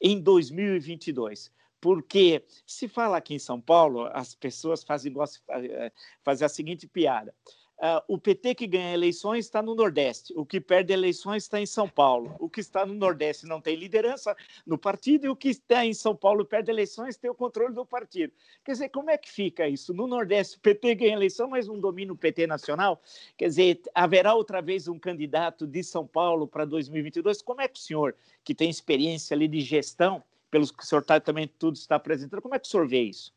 em 0.00 0.20
2022? 0.20 1.52
Porque 1.80 2.44
se 2.66 2.88
fala 2.88 3.18
aqui 3.18 3.34
em 3.34 3.38
São 3.38 3.60
Paulo, 3.60 4.08
as 4.12 4.34
pessoas 4.34 4.82
fazem, 4.82 5.12
eh, 5.50 5.92
fazem 6.24 6.46
a 6.46 6.48
seguinte 6.48 6.88
piada. 6.88 7.34
Uh, 7.78 8.02
o 8.08 8.18
PT 8.18 8.56
que 8.56 8.66
ganha 8.66 8.92
eleições 8.92 9.44
está 9.44 9.62
no 9.62 9.72
Nordeste, 9.72 10.34
o 10.36 10.44
que 10.44 10.60
perde 10.60 10.92
eleições 10.92 11.44
está 11.44 11.60
em 11.60 11.66
São 11.66 11.88
Paulo. 11.88 12.34
O 12.40 12.50
que 12.50 12.58
está 12.58 12.84
no 12.84 12.92
Nordeste 12.92 13.46
não 13.46 13.60
tem 13.60 13.76
liderança 13.76 14.36
no 14.66 14.76
partido 14.76 15.26
e 15.26 15.28
o 15.28 15.36
que 15.36 15.50
está 15.50 15.86
em 15.86 15.94
São 15.94 16.16
Paulo 16.16 16.44
perde 16.44 16.72
eleições 16.72 17.16
tem 17.16 17.30
o 17.30 17.34
controle 17.34 17.72
do 17.72 17.86
partido. 17.86 18.32
Quer 18.64 18.72
dizer, 18.72 18.88
como 18.88 19.10
é 19.10 19.16
que 19.16 19.30
fica 19.30 19.68
isso? 19.68 19.94
No 19.94 20.08
Nordeste, 20.08 20.56
o 20.56 20.60
PT 20.60 20.96
ganha 20.96 21.12
eleição, 21.12 21.48
mas 21.48 21.68
não 21.68 21.78
domina 21.78 22.12
o 22.12 22.16
PT 22.16 22.48
nacional? 22.48 23.00
Quer 23.36 23.46
dizer, 23.46 23.80
haverá 23.94 24.34
outra 24.34 24.60
vez 24.60 24.88
um 24.88 24.98
candidato 24.98 25.64
de 25.64 25.84
São 25.84 26.04
Paulo 26.04 26.48
para 26.48 26.64
2022? 26.64 27.42
Como 27.42 27.60
é 27.60 27.68
que 27.68 27.78
o 27.78 27.82
senhor, 27.82 28.16
que 28.42 28.56
tem 28.56 28.68
experiência 28.68 29.36
ali 29.36 29.46
de 29.46 29.60
gestão, 29.60 30.20
pelos 30.50 30.72
que 30.72 30.82
o 30.82 30.86
senhor 30.86 31.04
tá, 31.04 31.20
também 31.20 31.46
tudo 31.46 31.76
está 31.76 31.94
apresentando, 31.94 32.42
como 32.42 32.56
é 32.56 32.58
que 32.58 32.66
o 32.66 32.70
senhor 32.70 32.88
vê 32.88 33.02
isso? 33.02 33.32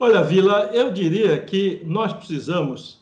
Olha, 0.00 0.22
Vila, 0.22 0.70
eu 0.72 0.92
diria 0.92 1.42
que 1.44 1.82
nós 1.84 2.12
precisamos 2.12 2.97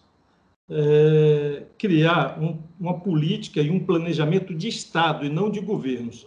é, 0.69 1.65
criar 1.79 2.39
um, 2.41 2.59
uma 2.79 2.99
política 3.01 3.61
e 3.61 3.71
um 3.71 3.81
planejamento 3.81 4.55
de 4.55 4.69
Estado 4.69 5.25
e 5.25 5.29
não 5.29 5.51
de 5.51 5.61
governos. 5.61 6.27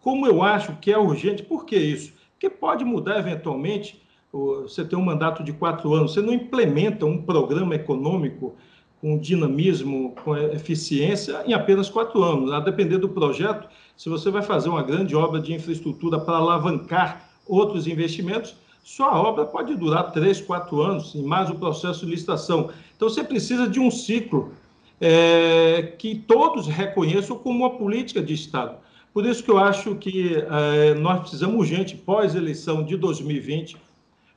Como 0.00 0.26
eu 0.26 0.42
acho 0.42 0.76
que 0.76 0.92
é 0.92 0.98
urgente, 0.98 1.42
por 1.42 1.64
que 1.64 1.76
isso? 1.76 2.12
Porque 2.32 2.48
pode 2.48 2.84
mudar 2.84 3.18
eventualmente. 3.18 4.00
Você 4.30 4.84
tem 4.84 4.98
um 4.98 5.04
mandato 5.04 5.42
de 5.42 5.52
quatro 5.52 5.94
anos, 5.94 6.12
você 6.12 6.20
não 6.20 6.34
implementa 6.34 7.06
um 7.06 7.22
programa 7.22 7.74
econômico 7.74 8.54
com 9.00 9.18
dinamismo, 9.18 10.14
com 10.22 10.36
eficiência 10.36 11.42
em 11.46 11.54
apenas 11.54 11.88
quatro 11.88 12.22
anos. 12.22 12.52
A 12.52 12.60
depender 12.60 12.98
do 12.98 13.08
projeto, 13.08 13.68
se 13.96 14.08
você 14.08 14.30
vai 14.30 14.42
fazer 14.42 14.68
uma 14.68 14.82
grande 14.82 15.16
obra 15.16 15.40
de 15.40 15.54
infraestrutura 15.54 16.18
para 16.20 16.36
alavancar 16.36 17.30
outros 17.46 17.86
investimentos, 17.86 18.54
sua 18.82 19.20
obra 19.20 19.44
pode 19.44 19.74
durar 19.74 20.12
três, 20.12 20.40
quatro 20.40 20.80
anos, 20.80 21.14
e 21.14 21.22
mais 21.22 21.50
o 21.50 21.54
processo 21.54 22.04
de 22.06 22.12
licitação. 22.12 22.70
Então, 22.96 23.08
você 23.08 23.22
precisa 23.22 23.68
de 23.68 23.78
um 23.78 23.90
ciclo 23.90 24.52
é, 25.00 25.94
que 25.98 26.14
todos 26.14 26.66
reconheçam 26.66 27.36
como 27.36 27.58
uma 27.58 27.70
política 27.70 28.22
de 28.22 28.34
Estado. 28.34 28.76
Por 29.12 29.26
isso 29.26 29.42
que 29.42 29.50
eu 29.50 29.58
acho 29.58 29.94
que 29.96 30.36
é, 30.36 30.94
nós 30.94 31.20
precisamos 31.20 31.56
urgente, 31.56 31.96
pós-eleição 31.96 32.84
de 32.84 32.96
2020, 32.96 33.76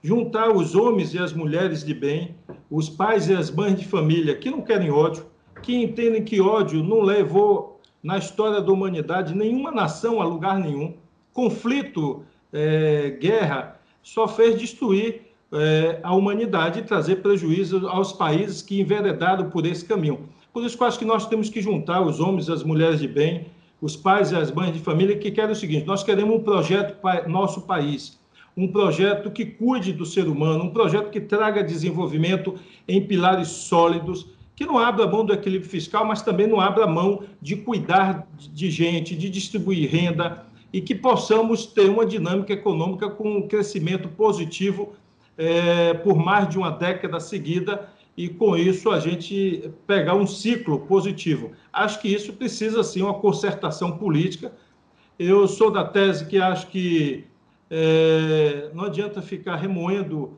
juntar 0.04 0.50
os 0.50 0.76
homens 0.76 1.14
e 1.14 1.20
as 1.20 1.34
mulheres 1.34 1.84
de 1.84 1.94
bem, 1.94 2.36
os 2.70 2.90
pais 2.90 3.30
e 3.30 3.34
as 3.34 3.52
mães 3.52 3.76
de 3.80 3.86
família 3.86 4.36
que 4.36 4.50
não 4.50 4.62
querem 4.62 4.90
ódio, 4.90 5.26
que 5.62 5.76
entendem 5.76 6.24
que 6.24 6.42
ódio 6.42 6.84
não 6.84 7.02
levou 7.02 7.80
na 8.02 8.18
história 8.18 8.62
da 8.62 8.72
humanidade 8.72 9.36
nenhuma 9.36 9.72
nação 9.72 10.22
a 10.22 10.26
lugar 10.26 10.58
nenhum. 10.58 10.96
Conflito, 11.34 12.24
é, 12.52 13.12
guerra, 13.22 13.80
só 14.04 14.28
fez 14.28 14.58
destruir 14.60 15.22
é, 15.52 16.00
a 16.02 16.14
humanidade 16.14 16.80
e 16.80 16.84
trazer 16.84 17.18
prejuízo 17.18 17.88
aos 17.88 18.14
países 18.14 18.62
que 18.62 18.80
enveredaram 18.80 19.50
por 19.50 19.66
esse 19.66 19.84
caminho. 19.86 20.30
Por 20.54 20.64
isso 20.64 20.82
acho 20.84 21.00
que 21.00 21.06
nós 21.06 21.28
temos 21.28 21.50
que 21.50 21.62
juntar 21.62 22.02
os 22.02 22.20
homens 22.20 22.48
e 22.48 22.52
as 22.52 22.64
mulheres 22.64 23.00
de 23.00 23.08
bem, 23.08 23.48
os 23.82 23.96
pais 23.96 24.32
e 24.32 24.36
as 24.36 24.52
mães 24.52 24.74
de 24.74 24.80
família, 24.80 25.18
que 25.18 25.32
querem 25.32 25.52
o 25.52 25.56
seguinte: 25.56 25.86
nós 25.86 26.04
queremos 26.04 26.36
um 26.36 26.40
projeto 26.40 27.00
para 27.02 27.28
nosso 27.28 27.62
país, 27.62 28.20
um 28.56 28.68
projeto 28.68 29.32
que 29.32 29.46
cuide 29.46 29.94
do 29.94 30.06
ser 30.06 30.28
humano, 30.28 30.66
um 30.66 30.70
projeto 30.70 31.10
que 31.10 31.22
traga 31.22 31.64
desenvolvimento 31.64 32.56
em 32.88 33.06
pilares 33.06 33.48
sólidos, 33.48 34.28
que 34.56 34.66
não 34.66 34.78
abra 34.78 35.08
mão 35.08 35.26
do 35.26 35.34
equilíbrio 35.34 35.70
fiscal, 35.70 36.06
mas 36.06 36.22
também 36.22 36.48
não 36.48 36.60
abra 36.60 36.86
mão 36.86 37.24
de 37.42 37.56
cuidar 37.56 38.28
de 38.38 38.70
gente, 38.70 39.16
de 39.16 39.30
distribuir 39.30 39.90
renda 39.90 40.46
e 40.74 40.82
que 40.82 40.96
possamos 40.96 41.66
ter 41.66 41.90
uma 41.90 42.06
dinâmica 42.06 42.54
econômica 42.54 43.10
com 43.10 43.38
um 43.38 43.48
crescimento 43.48 44.08
positivo 44.10 44.94
é, 45.38 45.94
por 45.94 46.16
mais 46.16 46.48
de 46.50 46.58
uma 46.58 46.72
década 46.72 47.20
seguida 47.20 47.90
e 48.16 48.30
com 48.30 48.56
isso 48.56 48.90
a 48.92 49.00
gente 49.00 49.72
pegar 49.88 50.16
um 50.16 50.28
ciclo 50.28 50.80
positivo. 50.82 51.52
Acho 51.72 52.00
que 52.02 52.08
isso 52.08 52.34
precisa 52.34 52.84
sim 52.84 53.02
uma 53.02 53.16
concertação 53.16 53.98
política. 53.98 54.54
Eu 55.18 55.48
sou 55.48 55.72
da 55.72 55.84
tese 55.84 56.26
que 56.26 56.38
acho 56.38 56.68
que 56.68 57.26
é, 57.70 58.70
não 58.74 58.86
adianta 58.86 59.22
ficar 59.22 59.56
remoendo 59.56 60.38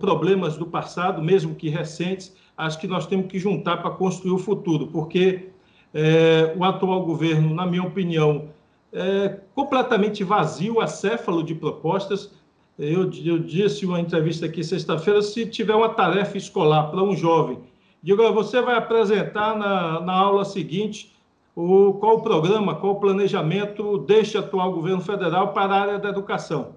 problemas 0.00 0.56
do 0.56 0.66
passado, 0.66 1.22
mesmo 1.22 1.54
que 1.54 1.68
recentes. 1.68 2.34
Acho 2.56 2.80
que 2.80 2.86
nós 2.86 3.06
temos 3.06 3.26
que 3.26 3.38
juntar 3.38 3.78
para 3.78 3.90
construir 3.90 4.32
o 4.32 4.38
futuro, 4.38 4.88
porque 4.88 5.50
é, 5.94 6.52
o 6.56 6.64
atual 6.64 7.04
governo, 7.04 7.54
na 7.54 7.66
minha 7.66 7.82
opinião, 7.82 8.48
é 8.92 9.40
completamente 9.54 10.24
vazio, 10.24 10.80
acéfalo 10.80 11.42
de 11.42 11.54
propostas 11.54 12.30
eu, 12.78 13.10
eu 13.24 13.40
disse 13.40 13.84
uma 13.84 13.98
entrevista 13.98 14.46
aqui 14.46 14.62
sexta-feira, 14.62 15.20
se 15.20 15.44
tiver 15.46 15.74
uma 15.74 15.88
tarefa 15.88 16.38
escolar 16.38 16.84
para 16.84 17.02
um 17.02 17.16
jovem, 17.16 17.58
diga, 18.00 18.30
você 18.30 18.62
vai 18.62 18.76
apresentar 18.76 19.56
na, 19.56 20.00
na 20.00 20.12
aula 20.12 20.44
seguinte 20.44 21.12
o, 21.56 21.94
qual 21.94 22.18
o 22.18 22.22
programa, 22.22 22.76
qual 22.76 22.92
o 22.92 23.00
planejamento 23.00 23.98
deste 23.98 24.38
atual 24.38 24.72
governo 24.72 25.00
federal 25.00 25.52
para 25.52 25.74
a 25.74 25.80
área 25.80 25.98
da 25.98 26.08
educação. 26.08 26.76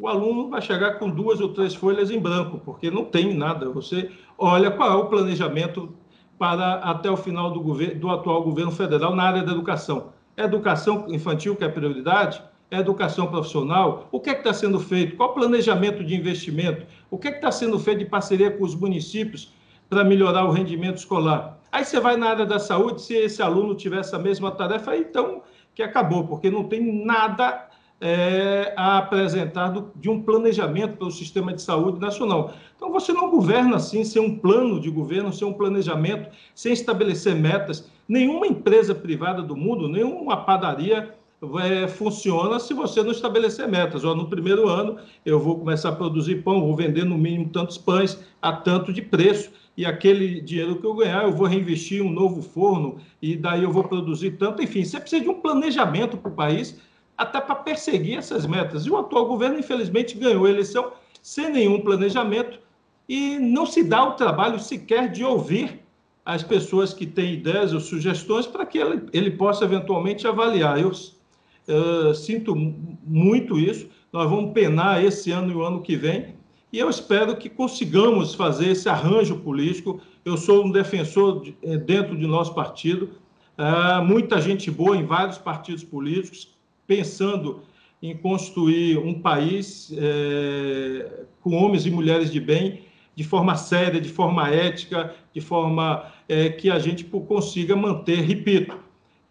O 0.00 0.08
aluno 0.08 0.48
vai 0.48 0.62
chegar 0.62 0.98
com 0.98 1.10
duas 1.10 1.40
ou 1.40 1.52
três 1.52 1.74
folhas 1.74 2.10
em 2.10 2.18
branco, 2.18 2.62
porque 2.64 2.90
não 2.90 3.04
tem 3.04 3.34
nada. 3.34 3.68
Você 3.68 4.10
olha 4.38 4.70
qual 4.70 4.92
é 4.92 4.94
o 4.94 5.06
planejamento 5.06 5.92
para 6.38 6.74
até 6.76 7.10
o 7.10 7.16
final 7.18 7.50
do, 7.50 7.60
governo, 7.60 8.00
do 8.00 8.08
atual 8.08 8.42
governo 8.42 8.70
federal 8.70 9.14
na 9.14 9.24
área 9.24 9.42
da 9.42 9.52
educação. 9.52 10.14
É 10.38 10.44
educação 10.44 11.06
infantil 11.08 11.54
que 11.56 11.64
é 11.64 11.68
prioridade? 11.68 12.42
é 12.70 12.78
educação 12.78 13.26
profissional, 13.28 14.08
o 14.12 14.20
que 14.20 14.30
é 14.30 14.34
que 14.34 14.40
está 14.40 14.52
sendo 14.52 14.78
feito, 14.78 15.16
qual 15.16 15.30
o 15.30 15.32
planejamento 15.32 16.04
de 16.04 16.14
investimento, 16.14 16.86
o 17.10 17.16
que 17.16 17.28
é 17.28 17.30
que 17.30 17.38
está 17.38 17.50
sendo 17.50 17.78
feito 17.78 18.00
de 18.00 18.04
parceria 18.04 18.50
com 18.50 18.62
os 18.62 18.74
municípios 18.74 19.54
para 19.88 20.04
melhorar 20.04 20.44
o 20.44 20.50
rendimento 20.50 20.98
escolar. 20.98 21.58
Aí 21.72 21.84
você 21.84 21.98
vai 21.98 22.16
na 22.16 22.28
área 22.28 22.44
da 22.44 22.58
saúde, 22.58 23.00
se 23.00 23.14
esse 23.14 23.40
aluno 23.40 23.74
tiver 23.74 24.00
essa 24.00 24.18
mesma 24.18 24.50
tarefa, 24.50 24.96
então 24.96 25.42
que 25.74 25.82
acabou, 25.82 26.26
porque 26.26 26.50
não 26.50 26.64
tem 26.64 27.04
nada 27.04 27.68
é, 28.00 28.72
a 28.76 28.98
apresentar 28.98 29.68
do, 29.68 29.90
de 29.96 30.08
um 30.08 30.22
planejamento 30.22 30.96
para 30.96 31.08
o 31.08 31.10
sistema 31.10 31.52
de 31.52 31.62
saúde 31.62 32.00
nacional. 32.00 32.52
Então, 32.76 32.92
você 32.92 33.12
não 33.12 33.30
governa 33.30 33.76
assim, 33.76 34.04
sem 34.04 34.20
um 34.20 34.38
plano 34.38 34.80
de 34.80 34.90
governo, 34.90 35.32
sem 35.32 35.46
um 35.46 35.52
planejamento, 35.52 36.28
sem 36.54 36.72
estabelecer 36.72 37.34
metas. 37.34 37.90
Nenhuma 38.08 38.46
empresa 38.46 38.94
privada 38.94 39.42
do 39.42 39.54
mundo, 39.54 39.86
nenhuma 39.86 40.38
padaria 40.38 41.14
é, 41.62 41.86
funciona 41.86 42.58
se 42.58 42.72
você 42.72 43.02
não 43.02 43.12
estabelecer 43.12 43.68
metas. 43.68 44.04
Ó, 44.04 44.14
no 44.14 44.28
primeiro 44.28 44.66
ano, 44.66 44.96
eu 45.26 45.38
vou 45.38 45.58
começar 45.58 45.90
a 45.90 45.94
produzir 45.94 46.42
pão, 46.42 46.62
vou 46.62 46.74
vender 46.74 47.04
no 47.04 47.18
mínimo 47.18 47.50
tantos 47.50 47.76
pães 47.76 48.18
a 48.40 48.50
tanto 48.52 48.92
de 48.92 49.02
preço, 49.02 49.50
e 49.76 49.84
aquele 49.86 50.40
dinheiro 50.40 50.76
que 50.76 50.86
eu 50.86 50.94
ganhar, 50.94 51.24
eu 51.24 51.32
vou 51.32 51.46
reinvestir 51.46 52.00
em 52.00 52.04
um 52.04 52.10
novo 52.10 52.42
forno, 52.42 52.96
e 53.22 53.36
daí 53.36 53.62
eu 53.62 53.70
vou 53.70 53.84
produzir 53.84 54.32
tanto. 54.32 54.62
Enfim, 54.62 54.84
você 54.84 54.98
precisa 54.98 55.22
de 55.22 55.28
um 55.28 55.40
planejamento 55.40 56.16
para 56.16 56.30
o 56.30 56.34
país, 56.34 56.80
até 57.16 57.40
para 57.40 57.54
perseguir 57.56 58.18
essas 58.18 58.46
metas. 58.46 58.86
E 58.86 58.90
o 58.90 58.96
atual 58.96 59.26
governo, 59.26 59.58
infelizmente, 59.58 60.16
ganhou 60.16 60.46
a 60.46 60.50
eleição 60.50 60.92
sem 61.22 61.50
nenhum 61.50 61.80
planejamento 61.80 62.58
e 63.08 63.38
não 63.38 63.66
se 63.66 63.84
dá 63.84 64.02
o 64.02 64.12
trabalho 64.12 64.58
sequer 64.58 65.10
de 65.10 65.24
ouvir 65.24 65.80
as 66.28 66.42
pessoas 66.42 66.92
que 66.92 67.06
têm 67.06 67.32
ideias 67.32 67.72
ou 67.72 67.80
sugestões 67.80 68.46
para 68.46 68.66
que 68.66 68.76
ele, 68.76 69.00
ele 69.14 69.30
possa 69.30 69.64
eventualmente 69.64 70.26
avaliar. 70.26 70.78
Eu 70.78 70.92
Uh, 71.70 72.14
sinto 72.14 72.56
muito 73.04 73.58
isso. 73.58 73.90
Nós 74.10 74.30
vamos 74.30 74.54
penar 74.54 75.04
esse 75.04 75.30
ano 75.30 75.52
e 75.52 75.54
o 75.54 75.62
ano 75.62 75.82
que 75.82 75.96
vem. 75.96 76.34
E 76.72 76.78
eu 76.78 76.88
espero 76.88 77.36
que 77.36 77.50
consigamos 77.50 78.34
fazer 78.34 78.70
esse 78.70 78.88
arranjo 78.88 79.36
político. 79.40 80.00
Eu 80.24 80.38
sou 80.38 80.64
um 80.64 80.70
defensor 80.70 81.42
de, 81.42 81.54
eh, 81.62 81.76
dentro 81.76 82.16
de 82.16 82.26
nosso 82.26 82.54
partido. 82.54 83.10
Uh, 83.58 84.02
muita 84.02 84.40
gente 84.40 84.70
boa 84.70 84.96
em 84.96 85.04
vários 85.04 85.36
partidos 85.36 85.84
políticos, 85.84 86.56
pensando 86.86 87.60
em 88.02 88.16
construir 88.16 88.96
um 88.96 89.20
país 89.20 89.92
com 91.42 91.54
homens 91.54 91.84
e 91.84 91.90
mulheres 91.90 92.32
de 92.32 92.40
bem, 92.40 92.84
de 93.14 93.24
forma 93.24 93.56
séria, 93.56 94.00
de 94.00 94.08
forma 94.08 94.48
ética, 94.48 95.14
de 95.34 95.40
forma 95.42 96.04
é, 96.28 96.50
que 96.50 96.70
a 96.70 96.78
gente 96.78 97.04
consiga 97.04 97.74
manter, 97.74 98.20
repito. 98.20 98.78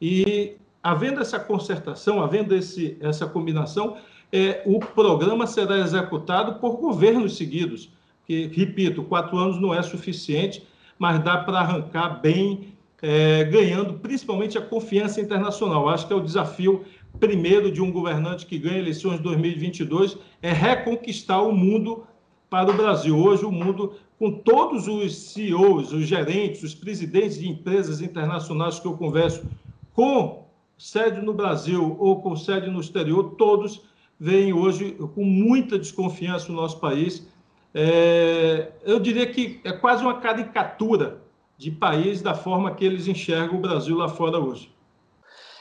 E 0.02 0.56
havendo 0.82 1.22
essa 1.22 1.40
concertação, 1.40 2.22
havendo 2.22 2.56
esse, 2.56 2.98
essa 3.00 3.28
combinação, 3.28 3.98
é, 4.32 4.62
o 4.66 4.80
programa 4.80 5.46
será 5.46 5.78
executado 5.80 6.60
por 6.60 6.78
governos 6.78 7.38
seguidos. 7.38 7.90
Que, 8.26 8.48
repito, 8.48 9.04
quatro 9.04 9.38
anos 9.38 9.60
não 9.62 9.74
é 9.74 9.82
suficiente, 9.82 10.66
mas 11.00 11.24
dá 11.24 11.38
para 11.38 11.60
arrancar 11.60 12.20
bem, 12.22 12.74
é, 13.02 13.44
ganhando 13.46 13.94
principalmente 13.96 14.58
a 14.58 14.62
confiança 14.62 15.22
internacional. 15.22 15.88
Acho 15.88 16.08
que 16.08 16.14
é 16.14 16.16
o 16.16 16.22
desafio 16.22 16.84
primeiro 17.20 17.72
de 17.72 17.82
um 17.82 17.92
governante 17.92 18.46
que 18.46 18.58
ganha 18.58 18.78
eleições 18.78 19.18
de 19.18 19.24
2022 19.24 20.18
é 20.42 20.52
reconquistar 20.52 21.42
o 21.42 21.52
mundo 21.52 22.06
para 22.50 22.70
o 22.70 22.74
Brasil. 22.74 23.18
Hoje, 23.18 23.46
o 23.46 23.52
mundo, 23.52 23.96
com 24.18 24.32
todos 24.32 24.88
os 24.88 25.16
CEOs, 25.16 25.92
os 25.92 26.08
gerentes, 26.08 26.64
os 26.64 26.74
presidentes 26.74 27.40
de 27.40 27.48
empresas 27.48 28.02
internacionais 28.02 28.80
que 28.80 28.88
eu 28.88 28.98
converso 28.98 29.46
com 29.94 30.46
sede 30.78 31.22
no 31.22 31.34
Brasil 31.34 31.96
ou 32.00 32.22
com 32.22 32.36
sede 32.36 32.70
no 32.70 32.80
exterior, 32.80 33.36
todos 33.38 33.82
veem 34.20 34.54
hoje 34.54 34.92
com 35.16 35.24
muita 35.24 35.78
desconfiança 35.78 36.52
no 36.52 36.56
nosso 36.56 36.80
país. 36.80 37.28
É, 37.74 38.72
eu 38.84 39.00
diria 39.00 39.28
que 39.28 39.60
é 39.64 39.72
quase 39.72 40.04
uma 40.04 40.20
caricatura 40.20 41.22
de 41.58 41.72
país 41.72 42.22
da 42.22 42.34
forma 42.34 42.74
que 42.74 42.86
eles 42.86 43.08
enxergam 43.08 43.58
o 43.58 43.62
Brasil 43.62 43.98
lá 43.98 44.08
fora 44.08 44.40
hoje. 44.40 44.72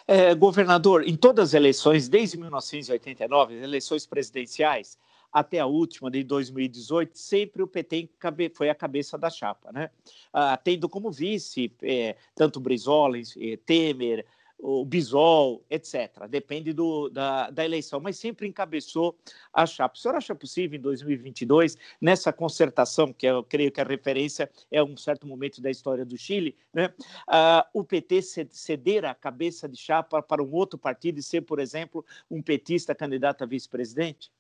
É, 0.08 0.34
governador, 0.34 1.02
em 1.02 1.16
todas 1.16 1.48
as 1.48 1.54
eleições, 1.54 2.08
desde 2.08 2.38
1989, 2.38 3.60
eleições 3.60 4.06
presidenciais, 4.06 4.96
até 5.36 5.60
a 5.60 5.66
última 5.66 6.10
de 6.10 6.24
2018, 6.24 7.18
sempre 7.18 7.62
o 7.62 7.66
PT 7.66 8.08
foi 8.54 8.70
a 8.70 8.74
cabeça 8.74 9.18
da 9.18 9.28
chapa, 9.28 9.70
né? 9.70 9.90
Ah, 10.32 10.56
tendo 10.56 10.88
como 10.88 11.12
vice 11.12 11.70
é, 11.82 12.16
tanto 12.34 12.58
Brizola, 12.58 13.18
é, 13.18 13.58
Temer, 13.58 14.24
o 14.58 14.82
Bisol, 14.82 15.62
etc. 15.68 16.26
Depende 16.26 16.72
do, 16.72 17.10
da, 17.10 17.50
da, 17.50 17.62
eleição, 17.62 18.00
mas 18.00 18.16
sempre 18.16 18.48
encabeçou 18.48 19.14
a 19.52 19.66
chapa. 19.66 19.94
O 19.94 19.98
senhor 19.98 20.14
acha 20.14 20.34
possível, 20.34 20.78
em 20.78 20.80
2022, 20.80 21.76
nessa 22.00 22.32
concertação, 22.32 23.12
que 23.12 23.26
eu 23.26 23.44
creio 23.44 23.70
que 23.70 23.82
a 23.82 23.84
referência 23.84 24.50
é 24.70 24.82
um 24.82 24.96
certo 24.96 25.26
momento 25.26 25.60
da 25.60 25.70
história 25.70 26.06
do 26.06 26.16
Chile, 26.16 26.56
né, 26.72 26.86
uh, 27.28 27.62
o 27.74 27.84
PT 27.84 28.22
ceder 28.50 29.04
a 29.04 29.14
cabeça 29.14 29.68
de 29.68 29.76
chapa 29.76 30.22
para 30.22 30.42
um 30.42 30.50
outro 30.50 30.78
partido 30.78 31.18
e 31.18 31.22
ser, 31.22 31.42
por 31.42 31.58
exemplo, 31.58 32.02
um 32.30 32.40
petista 32.40 32.94
candidato 32.94 33.42
a 33.42 33.46
vice-presidente? 33.46 34.30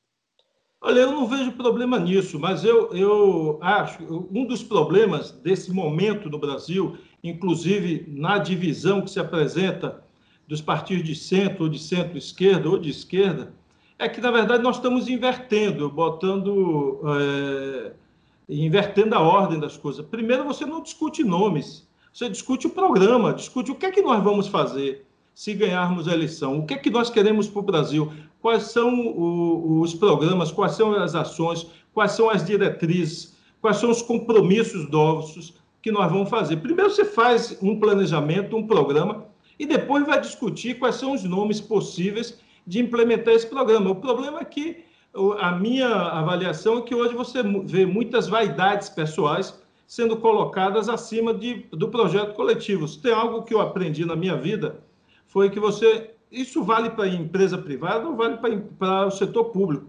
Olha, 0.80 1.00
eu 1.00 1.12
não 1.12 1.26
vejo 1.26 1.52
problema 1.52 1.98
nisso, 1.98 2.38
mas 2.38 2.64
eu, 2.64 2.92
eu 2.94 3.58
acho 3.62 4.28
um 4.30 4.44
dos 4.44 4.62
problemas 4.62 5.30
desse 5.30 5.72
momento 5.72 6.28
no 6.28 6.38
Brasil, 6.38 6.96
inclusive 7.24 8.04
na 8.08 8.38
divisão 8.38 9.02
que 9.02 9.10
se 9.10 9.18
apresenta 9.18 10.04
dos 10.46 10.60
partidos 10.60 11.04
de 11.04 11.14
centro, 11.14 11.64
ou 11.64 11.70
de 11.70 11.78
centro-esquerda, 11.78 12.68
ou 12.68 12.78
de 12.78 12.90
esquerda, 12.90 13.52
é 13.98 14.08
que, 14.08 14.20
na 14.20 14.30
verdade, 14.30 14.62
nós 14.62 14.76
estamos 14.76 15.08
invertendo, 15.08 15.90
botando. 15.90 17.00
É, 17.18 17.92
invertendo 18.48 19.14
a 19.14 19.20
ordem 19.20 19.58
das 19.58 19.76
coisas. 19.76 20.04
Primeiro, 20.06 20.44
você 20.44 20.64
não 20.64 20.80
discute 20.80 21.24
nomes, 21.24 21.86
você 22.12 22.28
discute 22.28 22.66
o 22.66 22.70
programa, 22.70 23.34
discute 23.34 23.70
o 23.70 23.74
que 23.74 23.86
é 23.86 23.90
que 23.90 24.02
nós 24.02 24.22
vamos 24.22 24.46
fazer 24.46 25.04
se 25.34 25.52
ganharmos 25.52 26.08
a 26.08 26.14
eleição, 26.14 26.58
o 26.58 26.66
que 26.66 26.74
é 26.74 26.78
que 26.78 26.88
nós 26.88 27.10
queremos 27.10 27.48
para 27.48 27.60
o 27.60 27.62
Brasil, 27.62 28.10
quais 28.46 28.62
são 28.70 29.80
os 29.80 29.92
programas, 29.92 30.52
quais 30.52 30.76
são 30.76 30.92
as 30.92 31.16
ações, 31.16 31.66
quais 31.92 32.12
são 32.12 32.30
as 32.30 32.46
diretrizes, 32.46 33.36
quais 33.60 33.78
são 33.78 33.90
os 33.90 34.00
compromissos 34.00 34.88
novos 34.88 35.54
que 35.82 35.90
nós 35.90 36.12
vamos 36.12 36.30
fazer. 36.30 36.58
Primeiro 36.58 36.88
você 36.88 37.04
faz 37.04 37.58
um 37.60 37.80
planejamento, 37.80 38.56
um 38.56 38.64
programa, 38.64 39.26
e 39.58 39.66
depois 39.66 40.06
vai 40.06 40.20
discutir 40.20 40.78
quais 40.78 40.94
são 40.94 41.12
os 41.12 41.24
nomes 41.24 41.60
possíveis 41.60 42.38
de 42.64 42.78
implementar 42.78 43.34
esse 43.34 43.48
programa. 43.48 43.90
O 43.90 43.96
problema 43.96 44.38
é 44.38 44.44
que 44.44 44.84
a 45.40 45.50
minha 45.50 45.88
avaliação 45.88 46.78
é 46.78 46.82
que 46.82 46.94
hoje 46.94 47.16
você 47.16 47.42
vê 47.64 47.84
muitas 47.84 48.28
vaidades 48.28 48.88
pessoais 48.88 49.60
sendo 49.88 50.18
colocadas 50.18 50.88
acima 50.88 51.34
de, 51.34 51.66
do 51.72 51.88
projeto 51.88 52.36
coletivo. 52.36 52.86
Se 52.86 53.02
tem 53.02 53.12
algo 53.12 53.42
que 53.42 53.52
eu 53.52 53.60
aprendi 53.60 54.04
na 54.04 54.14
minha 54.14 54.36
vida, 54.36 54.84
foi 55.26 55.50
que 55.50 55.58
você. 55.58 56.12
Isso 56.30 56.62
vale 56.64 56.90
para 56.90 57.04
a 57.04 57.08
empresa 57.08 57.56
privada 57.56 58.08
ou 58.08 58.16
vale 58.16 58.38
para 58.78 59.06
o 59.06 59.10
setor 59.10 59.46
público. 59.46 59.86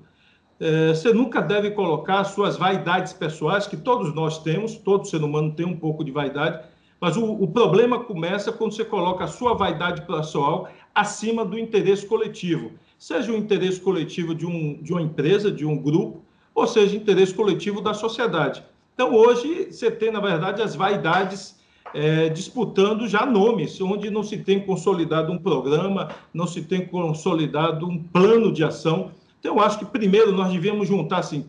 É, 0.59 0.89
você 0.89 1.13
nunca 1.13 1.41
deve 1.41 1.71
colocar 1.71 2.23
suas 2.23 2.57
vaidades 2.57 3.13
pessoais, 3.13 3.67
que 3.67 3.77
todos 3.77 4.13
nós 4.13 4.39
temos, 4.39 4.75
todo 4.75 5.07
ser 5.07 5.23
humano 5.23 5.53
tem 5.53 5.65
um 5.65 5.77
pouco 5.77 6.03
de 6.03 6.11
vaidade, 6.11 6.63
mas 6.99 7.15
o, 7.15 7.23
o 7.25 7.47
problema 7.47 7.99
começa 8.03 8.51
quando 8.51 8.75
você 8.75 8.83
coloca 8.83 9.23
a 9.23 9.27
sua 9.27 9.53
vaidade 9.53 10.01
pessoal 10.01 10.67
acima 10.95 11.45
do 11.45 11.59
interesse 11.59 12.07
coletivo, 12.07 12.71
seja 12.97 13.31
o 13.31 13.37
interesse 13.37 13.79
coletivo 13.79 14.33
de, 14.33 14.47
um, 14.47 14.81
de 14.81 14.91
uma 14.91 15.01
empresa, 15.01 15.51
de 15.51 15.63
um 15.63 15.77
grupo, 15.77 16.23
ou 16.55 16.65
seja, 16.65 16.95
interesse 16.95 17.35
coletivo 17.35 17.81
da 17.81 17.93
sociedade. 17.93 18.63
Então, 18.95 19.13
hoje, 19.13 19.71
você 19.71 19.91
tem, 19.91 20.09
na 20.11 20.19
verdade, 20.19 20.59
as 20.59 20.75
vaidades 20.75 21.56
é, 21.93 22.29
disputando 22.29 23.07
já 23.07 23.25
nomes, 23.25 23.79
onde 23.81 24.09
não 24.09 24.23
se 24.23 24.37
tem 24.37 24.59
consolidado 24.59 25.31
um 25.31 25.37
programa, 25.37 26.09
não 26.33 26.47
se 26.47 26.61
tem 26.61 26.85
consolidado 26.85 27.87
um 27.87 28.01
plano 28.01 28.51
de 28.51 28.63
ação. 28.63 29.11
Então, 29.39 29.55
eu 29.55 29.61
acho 29.61 29.79
que 29.79 29.85
primeiro 29.85 30.31
nós 30.31 30.51
devemos 30.51 30.87
juntar 30.87 31.19
assim, 31.19 31.45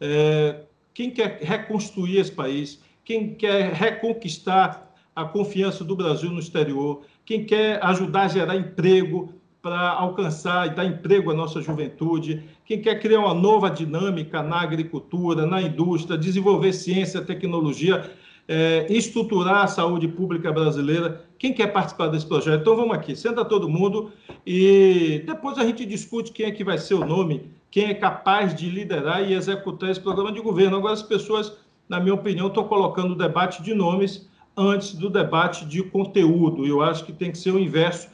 é, 0.00 0.60
quem 0.94 1.10
quer 1.10 1.38
reconstruir 1.42 2.18
esse 2.18 2.32
país, 2.32 2.80
quem 3.04 3.34
quer 3.34 3.72
reconquistar 3.72 4.94
a 5.14 5.24
confiança 5.24 5.82
do 5.84 5.96
Brasil 5.96 6.30
no 6.30 6.40
exterior, 6.40 7.02
quem 7.24 7.44
quer 7.44 7.84
ajudar 7.84 8.22
a 8.22 8.28
gerar 8.28 8.56
emprego 8.56 9.32
para 9.62 9.90
alcançar 9.90 10.68
e 10.68 10.70
dar 10.70 10.84
emprego 10.84 11.30
à 11.30 11.34
nossa 11.34 11.60
juventude, 11.60 12.42
quem 12.64 12.80
quer 12.80 13.00
criar 13.00 13.18
uma 13.18 13.34
nova 13.34 13.68
dinâmica 13.68 14.42
na 14.42 14.60
agricultura, 14.60 15.44
na 15.44 15.60
indústria, 15.60 16.16
desenvolver 16.16 16.72
ciência, 16.72 17.20
tecnologia, 17.20 18.08
é, 18.48 18.86
estruturar 18.88 19.64
a 19.64 19.66
saúde 19.66 20.06
pública 20.08 20.52
brasileira. 20.52 21.24
Quem 21.38 21.52
quer 21.52 21.68
participar 21.68 22.08
desse 22.08 22.26
projeto? 22.26 22.60
Então 22.60 22.76
vamos 22.76 22.94
aqui, 22.94 23.16
senta 23.16 23.44
todo 23.44 23.68
mundo 23.68 24.12
e 24.46 25.22
depois 25.26 25.58
a 25.58 25.64
gente 25.64 25.84
discute 25.84 26.32
quem 26.32 26.46
é 26.46 26.50
que 26.50 26.64
vai 26.64 26.78
ser 26.78 26.94
o 26.94 27.04
nome, 27.04 27.50
quem 27.70 27.86
é 27.86 27.94
capaz 27.94 28.54
de 28.54 28.68
liderar 28.70 29.28
e 29.28 29.34
executar 29.34 29.90
esse 29.90 30.00
programa 30.00 30.32
de 30.32 30.40
governo. 30.40 30.76
Agora, 30.76 30.94
as 30.94 31.02
pessoas, 31.02 31.52
na 31.88 32.00
minha 32.00 32.14
opinião, 32.14 32.46
estão 32.46 32.64
colocando 32.64 33.12
o 33.12 33.16
debate 33.16 33.62
de 33.62 33.74
nomes 33.74 34.28
antes 34.56 34.94
do 34.94 35.10
debate 35.10 35.66
de 35.66 35.82
conteúdo. 35.82 36.64
Eu 36.64 36.80
acho 36.80 37.04
que 37.04 37.12
tem 37.12 37.30
que 37.30 37.38
ser 37.38 37.50
o 37.50 37.58
inverso 37.58 38.08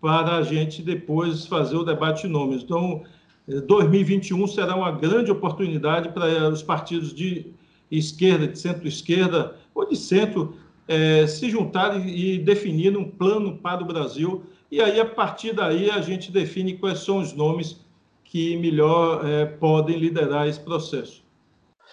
para 0.00 0.36
a 0.36 0.42
gente 0.42 0.82
depois 0.82 1.46
fazer 1.46 1.76
o 1.76 1.84
debate 1.84 2.22
de 2.22 2.28
nomes. 2.28 2.62
Então, 2.62 3.02
2021 3.46 4.46
será 4.46 4.74
uma 4.74 4.92
grande 4.92 5.30
oportunidade 5.30 6.08
para 6.08 6.48
os 6.48 6.62
partidos 6.62 7.12
de 7.12 7.52
esquerda, 7.90 8.48
de 8.48 8.58
centro-esquerda 8.58 9.56
ou 9.74 9.88
de 9.88 9.96
centro 9.96 10.56
é, 10.86 11.26
se 11.26 11.48
juntarem 11.50 12.08
e 12.08 12.38
definir 12.38 12.96
um 12.96 13.08
plano 13.08 13.58
para 13.58 13.82
o 13.82 13.86
Brasil. 13.86 14.44
E 14.70 14.80
aí, 14.80 15.00
a 15.00 15.04
partir 15.04 15.52
daí, 15.52 15.90
a 15.90 16.00
gente 16.00 16.30
define 16.30 16.76
quais 16.76 17.00
são 17.00 17.18
os 17.18 17.32
nomes 17.32 17.80
que 18.24 18.56
melhor 18.56 19.26
é, 19.26 19.44
podem 19.44 19.98
liderar 19.98 20.48
esse 20.48 20.60
processo. 20.60 21.22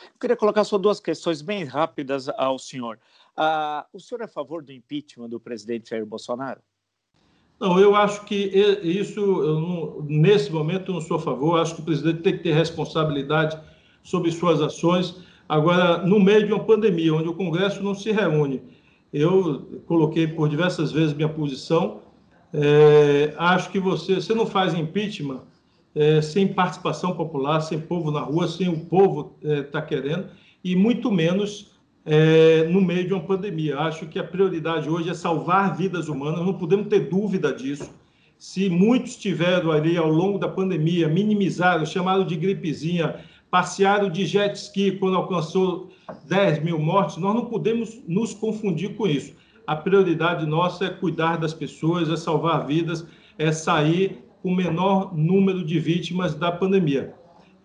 Eu 0.03 0.19
queria 0.19 0.35
colocar 0.35 0.63
só 0.63 0.77
duas 0.77 0.99
questões 0.99 1.41
bem 1.41 1.65
rápidas 1.65 2.29
ao 2.29 2.57
senhor. 2.57 2.97
Ah, 3.35 3.85
o 3.93 3.99
senhor 3.99 4.21
é 4.21 4.25
a 4.25 4.27
favor 4.27 4.63
do 4.63 4.71
impeachment 4.71 5.29
do 5.29 5.39
presidente 5.39 5.89
Jair 5.89 6.05
Bolsonaro? 6.05 6.61
Não, 7.59 7.77
eu 7.77 7.93
acho 7.93 8.23
que 8.23 8.35
isso, 8.81 9.21
não, 9.21 10.01
nesse 10.03 10.49
momento, 10.49 10.91
eu 10.91 10.95
não 10.95 11.01
sou 11.01 11.17
a 11.17 11.21
favor. 11.21 11.57
Eu 11.57 11.61
acho 11.61 11.75
que 11.75 11.81
o 11.81 11.85
presidente 11.85 12.21
tem 12.21 12.37
que 12.37 12.43
ter 12.43 12.53
responsabilidade 12.53 13.59
sobre 14.01 14.31
suas 14.31 14.61
ações. 14.61 15.15
Agora, 15.49 16.05
no 16.05 16.19
meio 16.19 16.45
de 16.45 16.53
uma 16.53 16.63
pandemia, 16.63 17.11
onde 17.11 17.27
o 17.27 17.33
Congresso 17.33 17.81
não 17.81 17.95
se 17.95 18.11
reúne, 18.11 18.61
eu 19.11 19.81
coloquei 19.87 20.27
por 20.27 20.47
diversas 20.47 20.91
vezes 20.91 21.11
minha 21.11 21.27
posição. 21.27 22.01
É, 22.53 23.33
acho 23.35 23.71
que 23.71 23.79
você, 23.79 24.15
você 24.15 24.35
não 24.35 24.45
faz 24.45 24.75
impeachment 24.75 25.41
é, 25.95 26.21
sem 26.21 26.47
participação 26.47 27.15
popular, 27.15 27.61
sem 27.61 27.79
povo 27.79 28.11
na 28.11 28.19
rua, 28.19 28.47
sem 28.47 28.69
o 28.69 28.79
povo 28.85 29.33
estar 29.41 29.51
é, 29.51 29.63
tá 29.63 29.81
querendo, 29.81 30.27
e 30.63 30.75
muito 30.75 31.11
menos 31.11 31.71
é, 32.05 32.65
no 32.65 32.79
meio 32.79 33.07
de 33.07 33.13
uma 33.13 33.23
pandemia. 33.23 33.79
Acho 33.79 34.05
que 34.05 34.19
a 34.19 34.23
prioridade 34.23 34.87
hoje 34.87 35.09
é 35.09 35.15
salvar 35.15 35.75
vidas 35.75 36.07
humanas, 36.09 36.45
não 36.45 36.53
podemos 36.53 36.87
ter 36.87 37.09
dúvida 37.09 37.51
disso. 37.51 37.89
Se 38.37 38.69
muitos 38.69 39.15
tiveram 39.15 39.71
ali 39.71 39.97
ao 39.97 40.09
longo 40.09 40.37
da 40.37 40.47
pandemia, 40.47 41.09
minimizaram, 41.09 41.85
chamaram 41.85 42.23
de 42.23 42.35
gripezinha, 42.35 43.15
passearam 43.49 44.09
de 44.09 44.25
jet 44.25 44.55
ski 44.55 44.91
quando 44.91 45.17
alcançou 45.17 45.89
10 46.27 46.63
mil 46.63 46.79
mortes, 46.79 47.17
nós 47.17 47.33
não 47.33 47.45
podemos 47.45 47.99
nos 48.07 48.33
confundir 48.33 48.95
com 48.95 49.07
isso. 49.07 49.33
A 49.65 49.75
prioridade 49.75 50.45
nossa 50.45 50.85
é 50.85 50.89
cuidar 50.89 51.37
das 51.37 51.53
pessoas, 51.53 52.09
é 52.09 52.17
salvar 52.17 52.65
vidas, 52.65 53.05
é 53.37 53.51
sair 53.51 54.23
com 54.41 54.49
o 54.49 54.55
menor 54.55 55.15
número 55.15 55.63
de 55.63 55.79
vítimas 55.79 56.33
da 56.33 56.51
pandemia. 56.51 57.13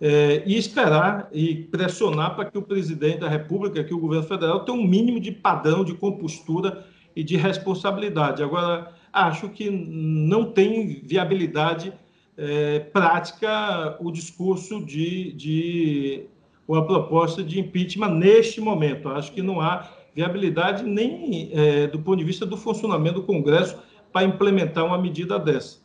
É, 0.00 0.42
e 0.44 0.56
esperar 0.56 1.28
e 1.32 1.54
pressionar 1.54 2.34
para 2.34 2.50
que 2.50 2.58
o 2.58 2.62
presidente 2.62 3.20
da 3.20 3.28
República, 3.28 3.82
que 3.82 3.94
o 3.94 3.98
governo 3.98 4.26
federal, 4.26 4.64
tenha 4.64 4.76
um 4.76 4.86
mínimo 4.86 5.20
de 5.20 5.32
padrão 5.32 5.84
de 5.84 5.94
compostura 5.94 6.84
e 7.14 7.22
de 7.22 7.36
responsabilidade. 7.36 8.42
Agora, 8.42 8.92
acho 9.12 9.48
que 9.48 9.70
não 9.70 10.50
tem 10.50 11.00
viabilidade 11.04 11.92
é, 12.36 12.80
prática 12.80 13.96
o 14.00 14.10
discurso 14.10 14.84
de, 14.84 15.32
de 15.32 16.26
ou 16.66 16.76
a 16.76 16.86
proposta 16.86 17.42
de 17.42 17.60
impeachment 17.60 18.14
neste 18.14 18.60
momento. 18.60 19.08
Acho 19.08 19.32
que 19.32 19.42
não 19.42 19.60
há 19.60 19.90
viabilidade 20.14 20.84
nem 20.84 21.50
é, 21.52 21.86
do 21.86 21.98
ponto 21.98 22.18
de 22.18 22.24
vista 22.24 22.46
do 22.46 22.56
funcionamento 22.56 23.20
do 23.20 23.26
Congresso 23.26 23.78
para 24.12 24.24
implementar 24.24 24.84
uma 24.84 24.98
medida 24.98 25.38
dessa. 25.38 25.82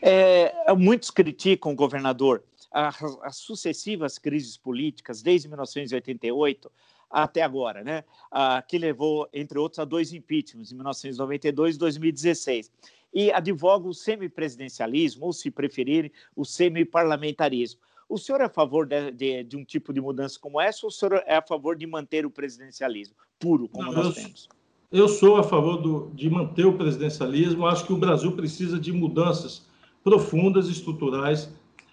É, 0.00 0.52
muitos 0.74 1.10
criticam, 1.10 1.74
governador, 1.74 2.42
as, 2.70 2.96
as, 3.22 3.36
sucessivas 3.36 4.18
crises 4.18 4.56
políticas 4.56 5.22
desde 5.22 5.46
1988 5.46 6.70
até 7.08 7.42
agora, 7.42 7.84
né? 7.84 8.04
Ah, 8.30 8.62
que 8.66 8.78
levou, 8.78 9.28
entre 9.32 9.58
outros, 9.58 9.78
a 9.78 9.84
dois 9.84 10.12
impeachments, 10.12 10.72
em 10.72 10.74
1992 10.74 11.76
e 11.76 11.78
2016 11.78 12.70
e 13.12 13.30
advoga 13.30 13.88
o 13.88 13.94
semipresidencialismo, 13.94 15.26
ou, 15.26 15.32
se 15.32 15.50
preferirem, 15.50 16.10
o 16.34 16.44
semiparlamentarismo. 16.44 17.80
O 18.08 18.18
senhor 18.18 18.40
é 18.40 18.44
a 18.44 18.48
favor 18.48 18.86
de, 18.86 19.10
de, 19.10 19.44
de, 19.44 19.56
um 19.56 19.64
tipo 19.64 19.92
de 19.92 20.00
mudança 20.00 20.38
como 20.38 20.60
essa 20.60 20.84
ou 20.84 20.88
o 20.88 20.92
senhor 20.92 21.22
é 21.26 21.36
a 21.36 21.42
favor 21.42 21.76
de 21.76 21.86
manter 21.86 22.26
o 22.26 22.30
presidencialismo 22.30 23.14
puro, 23.38 23.68
como 23.68 23.90
Não, 23.90 24.02
nós 24.02 24.06
eu, 24.06 24.12
temos? 24.12 24.48
Eu 24.90 25.08
sou 25.08 25.36
a 25.36 25.42
favor 25.42 25.78
do, 25.78 26.10
de 26.14 26.28
manter 26.28 26.66
o 26.66 26.74
presidencialismo. 26.74 27.66
Acho 27.66 27.86
que 27.86 27.92
o 27.92 27.96
Brasil 27.96 28.32
precisa 28.32 28.78
de 28.78 28.92
mudanças 28.92 29.66
profundas, 30.04 30.68
estruturais. 30.68 31.50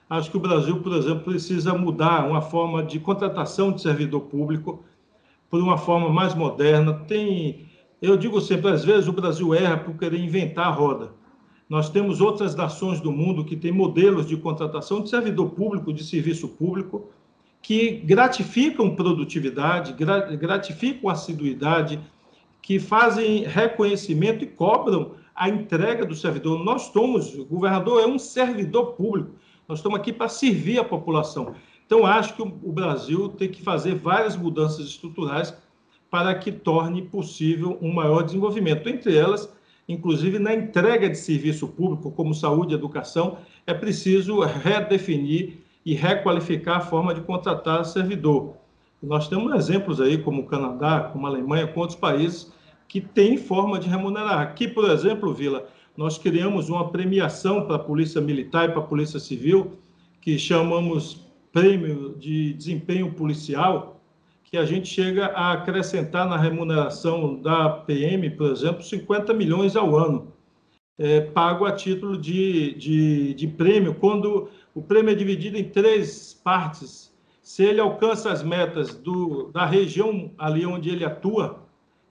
Acho 0.10 0.30
que 0.30 0.36
o 0.36 0.40
Brasil, 0.42 0.82
por 0.82 0.94
exemplo, 0.94 1.24
precisa 1.24 1.74
mudar 1.74 2.28
uma 2.28 2.42
forma 2.42 2.84
de 2.84 3.00
contratação 3.00 3.72
de 3.72 3.82
servidor 3.82 4.22
público 4.22 4.84
por 5.50 5.62
uma 5.62 5.78
forma 5.78 6.10
mais 6.10 6.36
moderna. 6.36 6.94
Tem 7.08 7.69
eu 8.02 8.16
digo 8.16 8.40
sempre, 8.40 8.72
às 8.72 8.84
vezes 8.84 9.08
o 9.08 9.14
Brasil 9.14 9.54
erra 9.54 9.78
por 9.78 9.98
querer 9.98 10.20
inventar 10.20 10.68
a 10.68 10.72
roda. 10.72 11.12
Nós 11.68 11.90
temos 11.90 12.20
outras 12.20 12.56
nações 12.56 13.00
do 13.00 13.12
mundo 13.12 13.46
que 13.46 13.56
têm 13.56 13.72
modelos 13.72 14.26
de 14.26 14.36
contratação 14.38 15.02
de 15.02 15.10
servidor 15.10 15.52
público, 15.52 15.94
de 15.94 16.04
serviço 16.04 16.48
público, 16.48 17.10
que 17.62 17.92
gratificam 17.92 18.96
produtividade, 18.96 19.94
gratificam 19.94 21.10
assiduidade, 21.10 22.00
que 22.62 22.80
fazem 22.80 23.44
reconhecimento 23.44 24.44
e 24.44 24.48
cobram 24.48 25.12
a 25.36 25.48
entrega 25.50 26.06
do 26.06 26.16
servidor. 26.16 26.64
Nós 26.64 26.84
somos, 26.84 27.38
o 27.38 27.46
governador 27.46 28.02
é 28.02 28.08
um 28.08 28.18
servidor 28.18 28.94
público, 28.94 29.36
nós 29.68 29.80
estamos 29.80 30.00
aqui 30.00 30.12
para 30.12 30.28
servir 30.28 30.80
a 30.80 30.84
população. 30.84 31.54
Então, 31.86 32.06
acho 32.06 32.36
que 32.36 32.42
o 32.42 32.72
Brasil 32.72 33.30
tem 33.30 33.50
que 33.50 33.62
fazer 33.62 33.96
várias 33.96 34.36
mudanças 34.36 34.86
estruturais 34.86 35.56
para 36.10 36.34
que 36.36 36.52
torne 36.52 37.02
possível 37.02 37.78
um 37.82 37.94
maior 37.94 38.24
desenvolvimento. 38.24 38.88
Entre 38.90 39.16
elas, 39.16 39.52
inclusive 39.88 40.40
na 40.40 40.54
entrega 40.54 41.10
de 41.10 41.18
serviço 41.18 41.68
público, 41.68 42.12
como 42.12 42.34
saúde 42.34 42.74
e 42.74 42.78
educação, 42.78 43.38
é 43.66 43.74
preciso 43.74 44.40
redefinir 44.42 45.60
e 45.86 45.94
requalificar 45.94 46.78
a 46.78 46.82
forma 46.82 47.14
de 47.14 47.22
contratar 47.22 47.86
servidor. 47.86 48.56
Nós 49.02 49.28
temos 49.28 49.54
exemplos 49.56 50.02
aí, 50.02 50.18
como 50.18 50.42
o 50.42 50.46
Canadá, 50.46 51.10
como 51.14 51.26
a 51.26 51.30
Alemanha, 51.30 51.68
com 51.68 51.80
outros 51.80 51.98
países 51.98 52.52
que 52.88 53.00
têm 53.00 53.38
forma 53.38 53.80
de 53.80 53.88
remunerar. 53.88 54.40
Aqui, 54.40 54.68
por 54.68 54.90
exemplo, 54.90 55.34
Vila, 55.34 55.68
nós 55.96 56.18
criamos 56.18 56.70
uma 56.70 56.90
premiação 56.90 57.66
para 57.66 57.76
a 57.76 57.80
Polícia 57.80 58.20
Militar 58.20 58.68
e 58.68 58.72
para 58.72 58.82
a 58.82 58.86
Polícia 58.86 59.20
Civil, 59.20 59.74
que 60.22 60.38
chamamos 60.38 61.26
Prêmio 61.52 62.16
de 62.18 62.54
Desempenho 62.54 63.12
Policial, 63.14 63.99
que 64.50 64.58
a 64.58 64.66
gente 64.66 64.88
chega 64.88 65.28
a 65.28 65.52
acrescentar 65.52 66.28
na 66.28 66.36
remuneração 66.36 67.40
da 67.40 67.70
PM, 67.70 68.32
por 68.32 68.52
exemplo, 68.52 68.82
50 68.82 69.32
milhões 69.34 69.76
ao 69.76 69.96
ano, 69.96 70.34
é, 70.98 71.22
pago 71.22 71.66
a 71.66 71.72
título 71.72 72.18
de, 72.18 72.74
de, 72.74 73.34
de 73.36 73.48
prêmio, 73.48 73.94
quando 73.94 74.50
o 74.74 74.82
prêmio 74.82 75.12
é 75.12 75.16
dividido 75.16 75.56
em 75.56 75.64
três 75.64 76.34
partes. 76.44 77.14
Se 77.44 77.64
ele 77.64 77.80
alcança 77.80 78.32
as 78.32 78.44
metas 78.44 78.96
do, 78.96 79.52
da 79.54 79.66
região 79.66 80.32
ali 80.38 80.66
onde 80.66 80.90
ele 80.90 81.06
atua, 81.06 81.60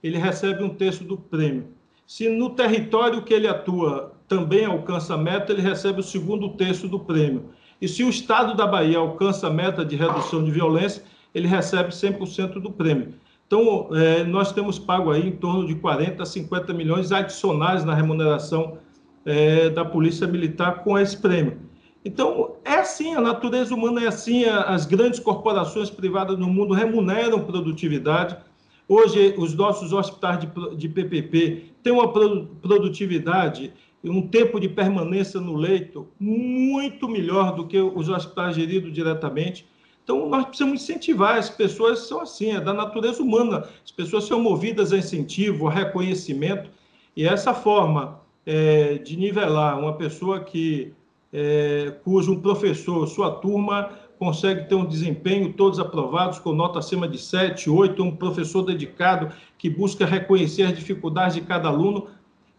ele 0.01 0.17
recebe 0.17 0.63
um 0.63 0.69
terço 0.69 1.03
do 1.03 1.17
prêmio. 1.17 1.67
Se 2.07 2.29
no 2.29 2.51
território 2.51 3.21
que 3.21 3.33
ele 3.33 3.47
atua 3.47 4.13
também 4.29 4.65
alcança 4.65 5.13
a 5.13 5.17
meta, 5.17 5.51
ele 5.51 5.61
recebe 5.61 5.99
o 5.99 6.03
segundo 6.03 6.49
terço 6.49 6.87
do 6.87 6.99
prêmio. 6.99 7.49
E 7.81 7.87
se 7.87 8.03
o 8.03 8.09
estado 8.09 8.55
da 8.55 8.65
Bahia 8.65 8.97
alcança 8.97 9.47
a 9.47 9.51
meta 9.51 9.83
de 9.83 9.95
redução 9.95 10.43
de 10.43 10.51
violência, 10.51 11.03
ele 11.33 11.47
recebe 11.47 11.89
100% 11.89 12.59
do 12.59 12.71
prêmio. 12.71 13.13
Então, 13.47 13.89
é, 13.93 14.23
nós 14.23 14.51
temos 14.51 14.77
pago 14.77 15.11
aí 15.11 15.27
em 15.27 15.31
torno 15.31 15.65
de 15.65 15.75
40 15.75 16.21
a 16.21 16.25
50 16.25 16.73
milhões 16.73 17.11
adicionais 17.11 17.83
na 17.83 17.95
remuneração 17.95 18.77
é, 19.25 19.69
da 19.69 19.83
Polícia 19.83 20.27
Militar 20.27 20.83
com 20.83 20.97
esse 20.97 21.17
prêmio. 21.17 21.57
Então, 22.05 22.55
é 22.63 22.75
assim, 22.75 23.15
a 23.15 23.21
natureza 23.21 23.73
humana 23.73 24.03
é 24.03 24.07
assim, 24.07 24.45
as 24.45 24.85
grandes 24.85 25.19
corporações 25.19 25.89
privadas 25.89 26.37
no 26.37 26.47
mundo 26.47 26.73
remuneram 26.73 27.43
produtividade. 27.43 28.37
Hoje, 28.87 29.33
os 29.37 29.53
nossos 29.53 29.93
hospitais 29.93 30.39
de, 30.39 30.77
de 30.77 30.87
PPP 30.87 31.73
têm 31.83 31.91
uma 31.91 32.11
produtividade 32.11 33.73
um 34.03 34.25
tempo 34.25 34.59
de 34.59 34.69
permanência 34.69 35.41
no 35.41 35.55
leito 35.55 36.07
muito 36.19 37.09
melhor 37.09 37.53
do 37.53 37.67
que 37.67 37.77
os 37.79 38.07
hospitais 38.07 38.55
geridos 38.55 38.93
diretamente. 38.93 39.67
Então, 40.09 40.27
nós 40.27 40.45
precisamos 40.45 40.81
incentivar, 40.81 41.37
as 41.37 41.51
pessoas 41.51 42.07
são 42.07 42.21
assim, 42.21 42.49
é 42.49 42.59
da 42.59 42.73
natureza 42.73 43.21
humana, 43.21 43.69
as 43.85 43.91
pessoas 43.91 44.23
são 44.23 44.41
movidas 44.41 44.91
a 44.91 44.97
incentivo, 44.97 45.67
a 45.67 45.71
reconhecimento, 45.71 46.71
e 47.15 47.27
essa 47.27 47.53
forma 47.53 48.19
é, 48.43 48.95
de 48.95 49.15
nivelar 49.15 49.77
uma 49.77 49.93
pessoa 49.93 50.39
que, 50.39 50.91
é, 51.31 51.93
cujo 52.03 52.31
um 52.31 52.41
professor, 52.41 53.05
sua 53.05 53.29
turma, 53.29 53.91
consegue 54.17 54.67
ter 54.67 54.73
um 54.73 54.83
desempenho, 54.83 55.53
todos 55.53 55.79
aprovados, 55.79 56.39
com 56.39 56.53
nota 56.53 56.79
acima 56.79 57.07
de 57.07 57.19
7, 57.19 57.69
8, 57.69 58.01
um 58.01 58.15
professor 58.15 58.63
dedicado 58.63 59.31
que 59.59 59.69
busca 59.69 60.07
reconhecer 60.07 60.63
as 60.63 60.73
dificuldades 60.73 61.35
de 61.35 61.41
cada 61.41 61.67
aluno, 61.67 62.07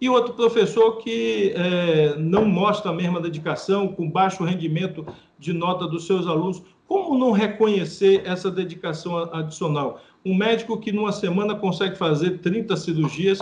e 0.01 0.09
outro 0.09 0.35
professor 0.35 0.99
que 0.99 1.53
é, 1.57 2.15
não 2.17 2.45
mostra 2.45 2.93
a 2.93 2.95
mesma 2.95 3.21
dedicação, 3.21 3.89
com 3.89 4.09
baixo 4.09 4.45
rendimento 4.45 5.05
de 5.37 5.53
nota 5.53 5.87
dos 5.87 6.07
seus 6.07 6.27
alunos. 6.29 6.63
Como 6.91 7.17
não 7.17 7.31
reconhecer 7.31 8.23
essa 8.27 8.51
dedicação 8.51 9.17
adicional? 9.33 10.03
Um 10.27 10.35
médico 10.35 10.77
que 10.77 10.91
numa 10.91 11.13
semana 11.13 11.55
consegue 11.55 11.97
fazer 11.97 12.39
30 12.39 12.77
cirurgias 12.77 13.39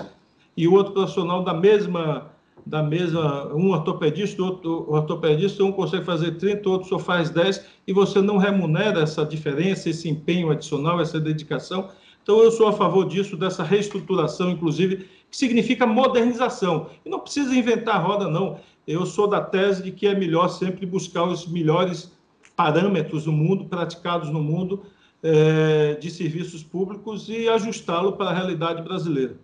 e 0.55 0.69
outro 0.69 0.93
profissional 0.93 1.43
da 1.43 1.55
mesma 1.55 2.31
da 2.67 2.83
mesma, 2.83 3.47
um 3.55 3.71
ortopedista, 3.71 4.43
outro 4.43 4.85
ortopedista, 4.93 5.65
um 5.65 5.73
consegue 5.73 6.05
fazer 6.05 6.33
30, 6.33 6.69
outro 6.69 6.87
só 6.91 6.99
faz 6.99 7.31
10, 7.31 7.65
e 7.87 7.93
você 7.95 8.21
não 8.21 8.37
remunera 8.37 9.01
essa 9.01 9.25
diferença, 9.25 9.89
esse 9.89 10.07
empenho 10.11 10.51
adicional, 10.51 11.01
essa 11.01 11.19
dedicação. 11.19 11.89
Então, 12.23 12.43
eu 12.43 12.51
sou 12.51 12.69
a 12.69 12.73
favor 12.75 13.09
disso, 13.09 13.35
dessa 13.39 13.63
reestruturação, 13.63 14.51
inclusive, 14.51 15.09
que 15.31 15.37
significa 15.39 15.87
modernização. 15.87 16.91
E 17.07 17.09
não 17.09 17.21
precisa 17.21 17.57
inventar 17.57 18.05
roda, 18.05 18.29
não. 18.29 18.59
Eu 18.87 19.07
sou 19.07 19.27
da 19.27 19.41
tese 19.41 19.83
de 19.83 19.91
que 19.91 20.07
é 20.07 20.15
melhor 20.15 20.49
sempre 20.49 20.85
buscar 20.85 21.25
os 21.25 21.47
melhores 21.47 22.18
parâmetros 22.59 23.25
no 23.25 23.31
mundo, 23.31 23.67
praticados 23.67 24.31
no 24.31 24.43
mundo, 24.43 24.85
é, 25.23 25.95
de 25.95 26.11
serviços 26.11 26.61
públicos 26.61 27.29
e 27.29 27.49
ajustá-lo 27.49 28.15
para 28.15 28.31
a 28.31 28.35
realidade 28.35 28.83
brasileira. 28.83 29.37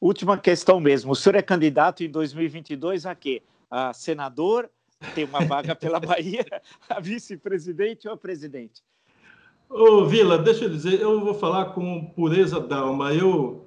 Última 0.00 0.38
questão 0.38 0.78
mesmo. 0.78 1.10
O 1.10 1.16
senhor 1.16 1.34
é 1.34 1.42
candidato 1.42 2.04
em 2.04 2.08
2022 2.08 3.04
a 3.04 3.16
quê? 3.16 3.42
A 3.68 3.92
senador, 3.92 4.70
tem 5.12 5.24
uma 5.24 5.44
vaga 5.44 5.74
pela 5.76 5.98
Bahia, 5.98 6.46
a 6.88 7.00
vice-presidente 7.00 8.06
ou 8.06 8.14
a 8.14 8.16
presidente? 8.16 8.80
Ô, 9.68 10.04
Vila, 10.04 10.38
deixa 10.38 10.66
eu 10.66 10.70
dizer, 10.70 11.00
eu 11.00 11.18
vou 11.18 11.34
falar 11.34 11.66
com 11.66 12.04
pureza 12.14 12.60
d'alma. 12.60 13.12
Eu 13.12 13.66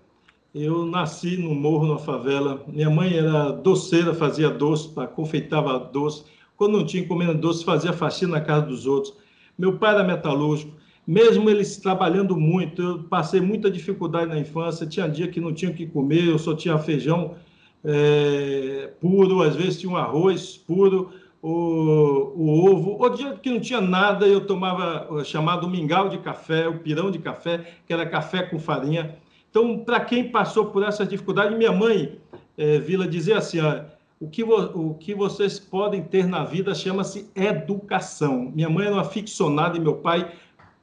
eu 0.55 0.85
nasci 0.85 1.35
no 1.37 1.53
morro, 1.53 1.85
na 1.85 1.99
favela. 1.99 2.63
Minha 2.65 2.89
mãe 2.89 3.15
era 3.15 3.51
doceira, 3.51 4.15
fazia 4.15 4.49
doce, 4.49 4.89
confeitava 5.13 5.77
doce. 5.77 6.23
Quando 6.59 6.77
não 6.77 6.85
tinha 6.85 7.07
comendo 7.07 7.35
doce, 7.35 7.63
fazia 7.63 7.93
faxina 7.93 8.33
na 8.33 8.41
casa 8.41 8.65
dos 8.65 8.85
outros. 8.85 9.13
Meu 9.57 9.77
pai 9.77 9.95
era 9.95 10.03
metalúrgico. 10.03 10.73
Mesmo 11.07 11.49
eles 11.49 11.77
trabalhando 11.77 12.35
muito, 12.35 12.81
eu 12.81 13.03
passei 13.03 13.39
muita 13.39 13.71
dificuldade 13.71 14.27
na 14.27 14.37
infância. 14.37 14.85
Tinha 14.85 15.07
dia 15.07 15.29
que 15.29 15.39
não 15.39 15.53
tinha 15.53 15.71
o 15.71 15.73
que 15.73 15.87
comer, 15.87 16.27
eu 16.27 16.37
só 16.37 16.53
tinha 16.53 16.77
feijão 16.77 17.35
é, 17.81 18.91
puro, 18.99 19.41
às 19.41 19.55
vezes 19.55 19.79
tinha 19.79 19.89
um 19.89 19.95
arroz 19.95 20.57
puro, 20.57 21.11
o, 21.41 22.33
o 22.35 22.69
ovo. 22.69 23.01
O 23.01 23.07
dia 23.07 23.31
que 23.41 23.49
não 23.49 23.61
tinha 23.61 23.79
nada, 23.79 24.27
eu 24.27 24.45
tomava 24.45 25.07
o 25.13 25.23
chamado 25.23 25.69
mingau 25.69 26.09
de 26.09 26.17
café, 26.17 26.67
o 26.67 26.79
pirão 26.79 27.09
de 27.09 27.19
café, 27.19 27.73
que 27.87 27.93
era 27.93 28.05
café 28.05 28.43
com 28.43 28.59
farinha. 28.59 29.15
Então, 29.49 29.79
para 29.79 30.01
quem 30.01 30.29
passou 30.29 30.65
por 30.65 30.83
essas 30.83 31.07
dificuldades, 31.07 31.57
minha 31.57 31.71
mãe, 31.71 32.19
é, 32.57 32.79
Vila, 32.79 33.07
dizia 33.07 33.37
assim: 33.37 33.61
ó, 33.61 33.97
o, 34.19 34.27
que 34.27 34.43
o 34.43 34.93
que 34.95 35.15
vocês 35.15 35.57
podem 35.59 36.03
ter 36.03 36.27
na 36.27 36.43
vida 36.43 36.75
chama-se 36.75 37.29
educação. 37.35 38.51
Minha 38.53 38.69
mãe 38.69 38.85
era 38.85 38.95
uma 38.95 39.05
ficcionada 39.05 39.77
e 39.77 39.79
meu 39.79 39.95
pai 39.95 40.31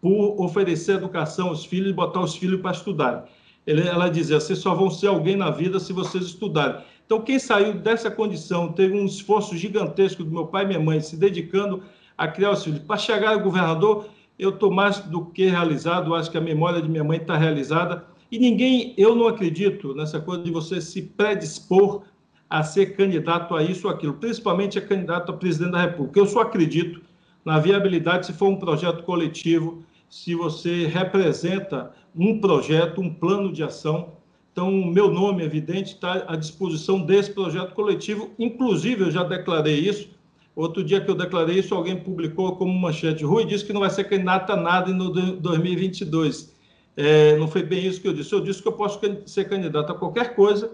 por 0.01 0.41
oferecer 0.41 0.97
educação 0.97 1.49
aos 1.49 1.65
filhos 1.65 1.91
e 1.91 1.93
botar 1.93 2.21
os 2.21 2.35
filhos 2.35 2.61
para 2.61 2.71
estudar. 2.71 3.29
Ela 3.67 4.09
dizia: 4.09 4.41
vocês 4.41 4.59
só 4.59 4.75
vão 4.75 4.91
ser 4.91 5.09
alguém 5.09 5.37
na 5.37 5.51
vida 5.51 5.79
se 5.79 5.93
vocês 5.93 6.25
estudarem. 6.25 6.83
Então, 7.05 7.21
quem 7.21 7.39
saiu 7.39 7.75
dessa 7.75 8.11
condição, 8.11 8.73
teve 8.73 8.99
um 8.99 9.05
esforço 9.05 9.57
gigantesco 9.57 10.25
do 10.25 10.31
meu 10.31 10.47
pai 10.47 10.65
e 10.65 10.69
minha 10.69 10.81
mãe 10.81 11.01
se 11.01 11.17
dedicando 11.17 11.83
a 12.17 12.27
criar 12.27 12.53
os 12.53 12.65
filhos. 12.65 12.81
Para 12.81 12.97
chegar 12.97 13.35
ao 13.35 13.41
governador, 13.41 14.07
eu 14.39 14.51
estou 14.51 14.71
mais 14.71 15.01
do 15.01 15.27
que 15.27 15.47
realizado, 15.47 16.15
acho 16.15 16.31
que 16.31 16.39
a 16.39 16.41
memória 16.41 16.81
de 16.81 16.89
minha 16.89 17.05
mãe 17.05 17.19
está 17.19 17.37
realizada 17.37 18.05
e 18.31 18.39
ninguém, 18.39 18.93
eu 18.97 19.15
não 19.15 19.29
acredito 19.29 19.95
nessa 19.95 20.21
coisa 20.21 20.43
de 20.43 20.51
você 20.51 20.81
se 20.81 21.03
predispor 21.03 22.03
a 22.49 22.63
ser 22.63 22.97
candidato 22.97 23.55
a 23.55 23.63
isso 23.63 23.89
ou 23.89 23.93
aquilo, 23.93 24.15
principalmente 24.15 24.79
a 24.79 24.83
candidato 24.83 25.33
a 25.33 25.37
presidente 25.37 25.73
da 25.73 25.83
República. 25.83 26.19
Eu 26.19 26.27
só 26.27 26.41
acredito 26.41 27.01
na 27.45 27.59
viabilidade 27.59 28.27
se 28.27 28.33
for 28.33 28.49
um 28.49 28.57
projeto 28.57 29.03
coletivo, 29.03 29.83
se 30.09 30.35
você 30.35 30.87
representa 30.87 31.93
um 32.15 32.41
projeto, 32.41 33.01
um 33.01 33.13
plano 33.13 33.53
de 33.53 33.63
ação. 33.63 34.13
Então, 34.53 34.71
meu 34.71 35.11
nome, 35.11 35.45
evidente, 35.45 35.95
está 35.95 36.25
à 36.27 36.37
disposição 36.37 37.01
desse 37.01 37.33
projeto 37.33 37.75
coletivo. 37.75 38.31
Inclusive, 38.39 39.03
eu 39.03 39.11
já 39.11 39.23
declarei 39.23 39.79
isso. 39.79 40.09
Outro 40.55 40.83
dia 40.83 41.01
que 41.01 41.11
eu 41.11 41.15
declarei 41.15 41.59
isso, 41.59 41.75
alguém 41.75 41.97
publicou 41.97 42.57
como 42.57 42.73
manchete. 42.73 43.23
Rui 43.25 43.45
disse 43.45 43.65
que 43.65 43.73
não 43.73 43.81
vai 43.81 43.91
ser 43.91 44.05
candidato 44.05 44.51
a 44.53 44.57
nada 44.57 44.91
em 44.91 44.97
2022. 44.97 46.57
É, 46.97 47.37
não 47.37 47.47
foi 47.47 47.63
bem 47.63 47.87
isso 47.87 48.01
que 48.01 48.09
eu 48.09 48.15
disse. 48.15 48.33
Eu 48.33 48.41
disse 48.41 48.63
que 48.63 48.69
eu 48.69 48.73
posso 48.73 48.99
ser 49.27 49.45
candidato 49.47 49.93
a 49.93 49.95
qualquer 49.95 50.35
coisa 50.35 50.71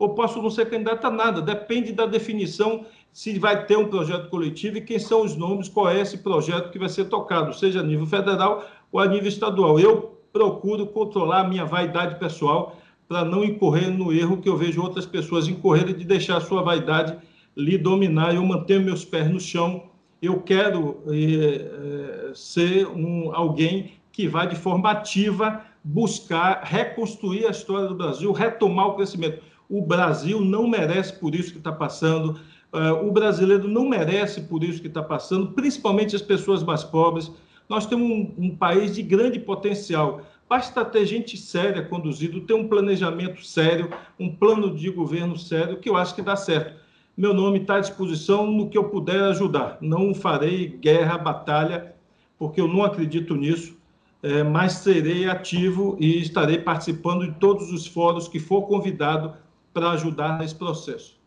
ou 0.00 0.14
posso 0.14 0.40
não 0.42 0.50
ser 0.50 0.70
candidato 0.70 1.06
a 1.06 1.10
nada. 1.10 1.42
Depende 1.42 1.92
da 1.92 2.06
definição 2.06 2.86
se 3.12 3.38
vai 3.38 3.66
ter 3.66 3.76
um 3.76 3.86
projeto 3.86 4.30
coletivo 4.30 4.78
e 4.78 4.80
quem 4.80 4.98
são 4.98 5.22
os 5.22 5.36
nomes, 5.36 5.68
qual 5.68 5.90
é 5.90 6.00
esse 6.00 6.18
projeto 6.18 6.70
que 6.70 6.78
vai 6.78 6.88
ser 6.88 7.04
tocado, 7.04 7.52
seja 7.52 7.80
a 7.80 7.82
nível 7.82 8.06
federal 8.06 8.66
ou 8.90 8.98
a 8.98 9.06
nível 9.06 9.28
estadual. 9.28 9.78
Eu 9.78 10.18
procuro 10.32 10.86
controlar 10.86 11.40
a 11.40 11.48
minha 11.48 11.66
vaidade 11.66 12.18
pessoal 12.18 12.78
para 13.06 13.24
não 13.24 13.44
incorrer 13.44 13.90
no 13.90 14.10
erro 14.10 14.38
que 14.38 14.48
eu 14.48 14.56
vejo 14.56 14.80
outras 14.80 15.04
pessoas 15.04 15.46
incorrerem 15.48 15.94
de 15.94 16.04
deixar 16.04 16.38
a 16.38 16.40
sua 16.40 16.62
vaidade 16.62 17.14
lhe 17.54 17.76
dominar. 17.76 18.34
Eu 18.34 18.44
mantenho 18.44 18.80
meus 18.80 19.04
pés 19.04 19.28
no 19.28 19.38
chão. 19.38 19.82
Eu 20.22 20.40
quero 20.40 21.02
é, 21.08 22.30
ser 22.34 22.86
um, 22.86 23.34
alguém 23.34 23.92
que 24.12 24.26
vai 24.26 24.48
de 24.48 24.56
forma 24.56 24.90
ativa 24.90 25.62
buscar 25.84 26.62
reconstruir 26.62 27.46
a 27.46 27.50
história 27.50 27.88
do 27.88 27.94
Brasil, 27.94 28.32
retomar 28.32 28.88
o 28.88 28.94
crescimento. 28.94 29.49
O 29.70 29.80
Brasil 29.80 30.40
não 30.40 30.66
merece 30.66 31.12
por 31.12 31.34
isso 31.34 31.52
que 31.52 31.58
está 31.58 31.70
passando, 31.70 32.40
uh, 32.72 33.06
o 33.06 33.12
brasileiro 33.12 33.68
não 33.68 33.88
merece 33.88 34.40
por 34.42 34.64
isso 34.64 34.80
que 34.80 34.88
está 34.88 35.02
passando, 35.02 35.52
principalmente 35.52 36.16
as 36.16 36.22
pessoas 36.22 36.62
mais 36.62 36.82
pobres. 36.82 37.30
Nós 37.68 37.86
temos 37.86 38.10
um, 38.10 38.34
um 38.36 38.56
país 38.56 38.94
de 38.94 39.02
grande 39.02 39.38
potencial. 39.38 40.22
Basta 40.48 40.84
ter 40.84 41.06
gente 41.06 41.36
séria 41.36 41.82
conduzido, 41.82 42.40
ter 42.40 42.54
um 42.54 42.66
planejamento 42.66 43.46
sério, 43.46 43.88
um 44.18 44.28
plano 44.28 44.74
de 44.74 44.90
governo 44.90 45.38
sério, 45.38 45.78
que 45.78 45.88
eu 45.88 45.96
acho 45.96 46.14
que 46.14 46.22
dá 46.22 46.34
certo. 46.34 46.74
Meu 47.16 47.32
nome 47.32 47.60
está 47.60 47.76
à 47.76 47.80
disposição 47.80 48.50
no 48.50 48.68
que 48.68 48.76
eu 48.76 48.84
puder 48.88 49.22
ajudar. 49.24 49.78
Não 49.80 50.12
farei 50.12 50.66
guerra, 50.66 51.16
batalha, 51.16 51.94
porque 52.36 52.60
eu 52.60 52.66
não 52.66 52.82
acredito 52.82 53.36
nisso 53.36 53.80
é, 54.22 54.42
mas 54.42 54.72
serei 54.72 55.28
ativo 55.28 55.96
e 55.98 56.20
estarei 56.20 56.58
participando 56.58 57.26
de 57.26 57.32
todos 57.38 57.72
os 57.72 57.86
fóruns 57.86 58.28
que 58.28 58.38
for 58.38 58.62
convidado 58.62 59.34
para 59.72 59.90
ajudar 59.92 60.38
nesse 60.38 60.54
processo. 60.54 61.20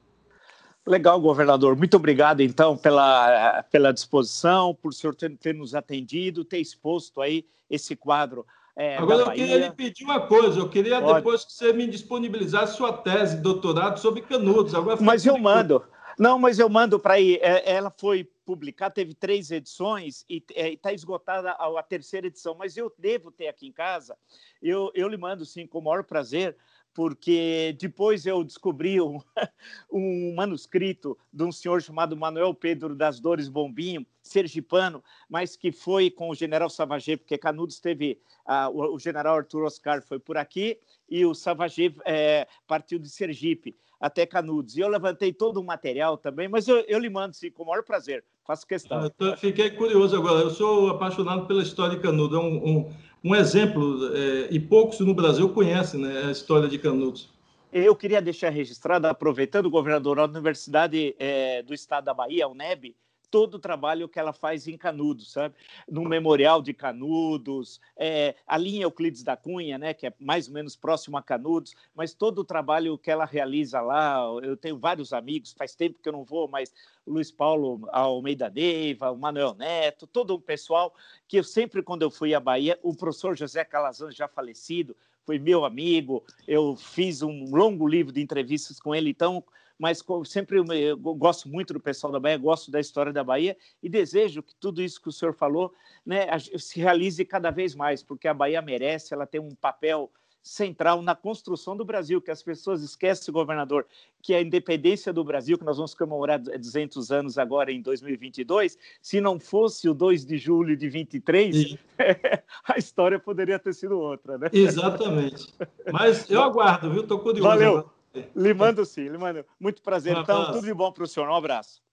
Legal, 0.85 1.19
governador. 1.19 1.77
Muito 1.77 1.95
obrigado, 1.95 2.41
então, 2.41 2.75
pela, 2.75 3.63
pela 3.71 3.93
disposição, 3.93 4.75
por 4.75 4.89
o 4.89 4.93
senhor 4.93 5.15
ter, 5.15 5.35
ter 5.37 5.53
nos 5.53 5.73
atendido, 5.73 6.43
ter 6.43 6.59
exposto 6.59 7.21
aí 7.21 7.45
esse 7.69 7.95
quadro 7.95 8.45
É, 8.75 8.97
Agora 8.97 9.21
eu 9.21 9.31
queria 9.31 9.57
lhe 9.57 9.71
pedir 9.71 10.03
uma 10.03 10.19
coisa, 10.27 10.59
eu 10.59 10.67
queria 10.67 10.99
Pode. 10.99 11.15
depois 11.15 11.45
que 11.45 11.53
você 11.53 11.71
me 11.71 11.87
disponibilizasse 11.87 12.75
sua 12.75 12.91
tese 12.91 13.37
de 13.37 13.41
doutorado 13.41 13.97
sobre 13.99 14.21
Canudos. 14.23 14.75
Agora 14.75 15.01
mas 15.01 15.25
eu 15.25 15.37
mando. 15.37 15.83
Não, 16.19 16.37
mas 16.37 16.59
eu 16.59 16.69
mando 16.69 16.99
para 16.99 17.13
aí. 17.15 17.35
É, 17.41 17.71
ela 17.71 17.89
foi 17.89 18.29
publicada, 18.45 18.93
teve 18.93 19.13
três 19.13 19.51
edições 19.51 20.25
e 20.29 20.43
está 20.49 20.91
é, 20.91 20.95
esgotada 20.95 21.51
a, 21.51 21.79
a, 21.79 21.83
terceira 21.83 22.27
edição. 22.27 22.55
Mas 22.55 22.75
eu 22.75 22.93
devo 22.97 23.31
ter 23.31 23.47
aqui 23.47 23.67
em 23.67 23.71
casa. 23.71 24.17
Eu, 24.61 24.91
eu 24.93 25.07
lhe 25.07 25.17
mando, 25.17 25.45
sim, 25.45 25.65
com 25.65 25.79
o 25.79 25.83
maior 25.83 26.03
prazer 26.03 26.55
porque 26.93 27.75
depois 27.79 28.25
eu 28.25 28.43
descobri 28.43 29.01
um, 29.01 29.19
um, 29.91 30.33
manuscrito 30.35 31.17
de 31.31 31.43
um 31.43 31.51
senhor 31.51 31.81
chamado 31.81 32.15
Manuel 32.15 32.53
Pedro 32.53 32.95
das 32.95 33.19
Dores 33.19 33.49
Bombinho, 33.49 34.05
sergipano, 34.21 35.03
mas 35.27 35.55
que 35.55 35.71
foi 35.71 36.09
com 36.09 36.29
o 36.29 36.35
general 36.35 36.69
Savagé, 36.69 37.17
porque 37.17 37.37
Canudos 37.37 37.79
teve, 37.79 38.19
uh, 38.47 38.69
o, 38.69 38.99
general 38.99 39.37
Arthur 39.37 39.63
Oscar 39.63 40.01
foi 40.01 40.19
por 40.19 40.37
aqui 40.37 40.79
e 41.09 41.25
o 41.25 41.33
Savagé 41.33 41.93
é, 42.05 42.47
partiu 42.67 42.99
de 42.99 43.09
Sergipe 43.09 43.75
até 44.03 44.25
Canudos. 44.25 44.75
E 44.75 44.81
eu 44.81 44.89
levantei 44.89 45.31
todo 45.31 45.61
o 45.61 45.63
material 45.63 46.17
também, 46.17 46.49
mas 46.49 46.67
eu, 46.67 46.83
eu 46.89 46.99
lhe 46.99 47.09
mando, 47.09 47.33
sim, 47.33 47.49
com 47.49 47.63
o 47.63 47.67
maior 47.67 47.83
prazer, 47.83 48.21
faço 48.45 48.67
questão. 48.67 49.09
Eu 49.17 49.37
fiquei 49.37 49.71
curioso 49.71 50.13
agora, 50.17 50.41
eu 50.41 50.49
sou 50.49 50.89
apaixonado 50.89 51.47
pela 51.47 51.63
história 51.63 51.95
de 51.95 52.01
Canudos, 52.01 52.37
é 52.37 52.41
um, 52.41 52.67
um 52.67 52.93
um 53.23 53.33
exemplo, 53.33 54.13
é, 54.13 54.49
e 54.51 54.59
poucos 54.59 54.99
no 54.99 55.13
Brasil 55.13 55.47
conhecem 55.47 56.01
né, 56.01 56.25
a 56.25 56.31
história 56.31 56.67
de 56.67 56.77
Canudos. 56.77 57.31
Eu 57.71 57.95
queria 57.95 58.21
deixar 58.21 58.49
registrado, 58.49 59.07
aproveitando 59.07 59.67
o 59.67 59.69
governador 59.69 60.17
da 60.17 60.25
Universidade 60.25 61.15
é, 61.17 61.63
do 61.63 61.73
Estado 61.73 62.03
da 62.03 62.13
Bahia, 62.13 62.43
a 62.43 62.49
UNEB, 62.49 62.93
todo 63.34 63.55
o 63.55 63.59
trabalho 63.59 64.07
que 64.07 64.19
ela 64.19 64.31
faz 64.31 64.67
em 64.67 64.77
Canudos, 64.77 65.31
sabe? 65.31 65.55
No 65.89 66.03
Memorial 66.03 66.61
de 66.61 66.71
Canudos, 66.71 67.81
é, 67.97 68.36
a 68.45 68.59
linha 68.59 68.84
Euclides 68.84 69.23
da 69.23 69.36
Cunha, 69.36 69.75
né, 69.75 69.91
que 69.91 70.05
é 70.05 70.13
mais 70.19 70.47
ou 70.47 70.53
menos 70.53 70.75
próximo 70.75 71.17
a 71.17 71.23
Canudos, 71.23 71.73
mas 71.95 72.13
todo 72.13 72.38
o 72.38 72.43
trabalho 72.43 72.95
que 72.95 73.09
ela 73.09 73.25
realiza 73.25 73.81
lá, 73.81 74.19
eu 74.43 74.55
tenho 74.55 74.77
vários 74.77 75.13
amigos, 75.13 75.51
faz 75.51 75.73
tempo 75.73 75.97
que 75.99 76.07
eu 76.07 76.13
não 76.13 76.23
vou, 76.23 76.47
mas 76.47 76.71
Luiz 77.07 77.31
Paulo 77.31 77.89
Almeida 77.91 78.51
Neiva, 78.51 79.09
o 79.09 79.17
Manuel 79.17 79.55
Neto, 79.55 80.05
todo 80.05 80.36
o 80.36 80.39
pessoal 80.39 80.93
que 81.27 81.38
eu 81.38 81.43
sempre, 81.43 81.81
quando 81.81 82.03
eu 82.03 82.11
fui 82.11 82.36
à 82.36 82.39
Bahia, 82.39 82.77
o 82.84 82.95
professor 82.95 83.36
José 83.36 83.65
Calazan, 83.65 84.11
já 84.11 84.27
falecido, 84.27 84.95
foi 85.25 85.39
meu 85.39 85.65
amigo, 85.65 86.23
eu 86.47 86.75
fiz 86.75 87.23
um 87.23 87.49
longo 87.49 87.88
livro 87.88 88.13
de 88.13 88.21
entrevistas 88.21 88.79
com 88.79 88.93
ele, 88.93 89.09
então 89.09 89.43
mas 89.84 90.01
sempre 90.23 90.57
eu 90.57 90.97
gosto 90.97 91.49
muito 91.49 91.73
do 91.73 91.79
pessoal 91.79 92.13
da 92.13 92.17
Bahia, 92.17 92.38
gosto 92.38 92.71
da 92.71 92.79
história 92.79 93.11
da 93.11 93.21
Bahia 93.21 93.57
e 93.81 93.89
desejo 93.89 94.41
que 94.41 94.55
tudo 94.55 94.81
isso 94.81 95.01
que 95.01 95.09
o 95.09 95.11
senhor 95.11 95.34
falou 95.34 95.73
né, 96.05 96.25
se 96.39 96.79
realize 96.79 97.25
cada 97.25 97.51
vez 97.51 97.75
mais, 97.75 98.01
porque 98.01 98.29
a 98.29 98.34
Bahia 98.34 98.61
merece, 98.61 99.13
ela 99.13 99.25
tem 99.25 99.41
um 99.41 99.53
papel 99.53 100.09
central 100.41 101.01
na 101.01 101.13
construção 101.13 101.75
do 101.75 101.84
Brasil, 101.84 102.21
que 102.21 102.31
as 102.31 102.41
pessoas 102.41 102.81
esquecem, 102.81 103.34
governador, 103.34 103.86
que 104.21 104.34
a 104.34 104.41
independência 104.41 105.11
do 105.11 105.21
Brasil, 105.21 105.57
que 105.57 105.65
nós 105.65 105.75
vamos 105.75 105.93
comemorar 105.93 106.39
200 106.39 107.11
anos 107.11 107.38
agora 107.38 107.69
em 107.69 107.81
2022, 107.81 108.77
se 109.01 109.19
não 109.19 109.38
fosse 109.38 109.89
o 109.89 109.93
2 109.93 110.25
de 110.25 110.38
julho 110.38 110.77
de 110.77 110.88
23, 110.88 111.75
a 112.69 112.77
história 112.77 113.19
poderia 113.19 113.59
ter 113.59 113.73
sido 113.73 113.99
outra, 113.99 114.38
né? 114.38 114.49
Exatamente. 114.53 115.53
Mas 115.91 116.29
eu 116.29 116.41
aguardo, 116.41 116.89
viu? 116.89 117.01
Estou 117.01 117.19
curioso. 117.19 117.49
Valeu. 117.49 117.89
Lhe 118.36 118.53
mando 118.53 118.86
sim, 118.86 119.09
lhe 119.09 119.18
mando. 119.18 119.45
Muito 119.59 119.82
prazer. 119.82 120.16
Então, 120.18 120.51
tudo 120.51 120.66
de 120.66 120.74
bom 120.74 120.91
para 120.91 121.03
o 121.03 121.07
senhor. 121.07 121.30
Um 121.30 121.36
abraço. 121.36 121.84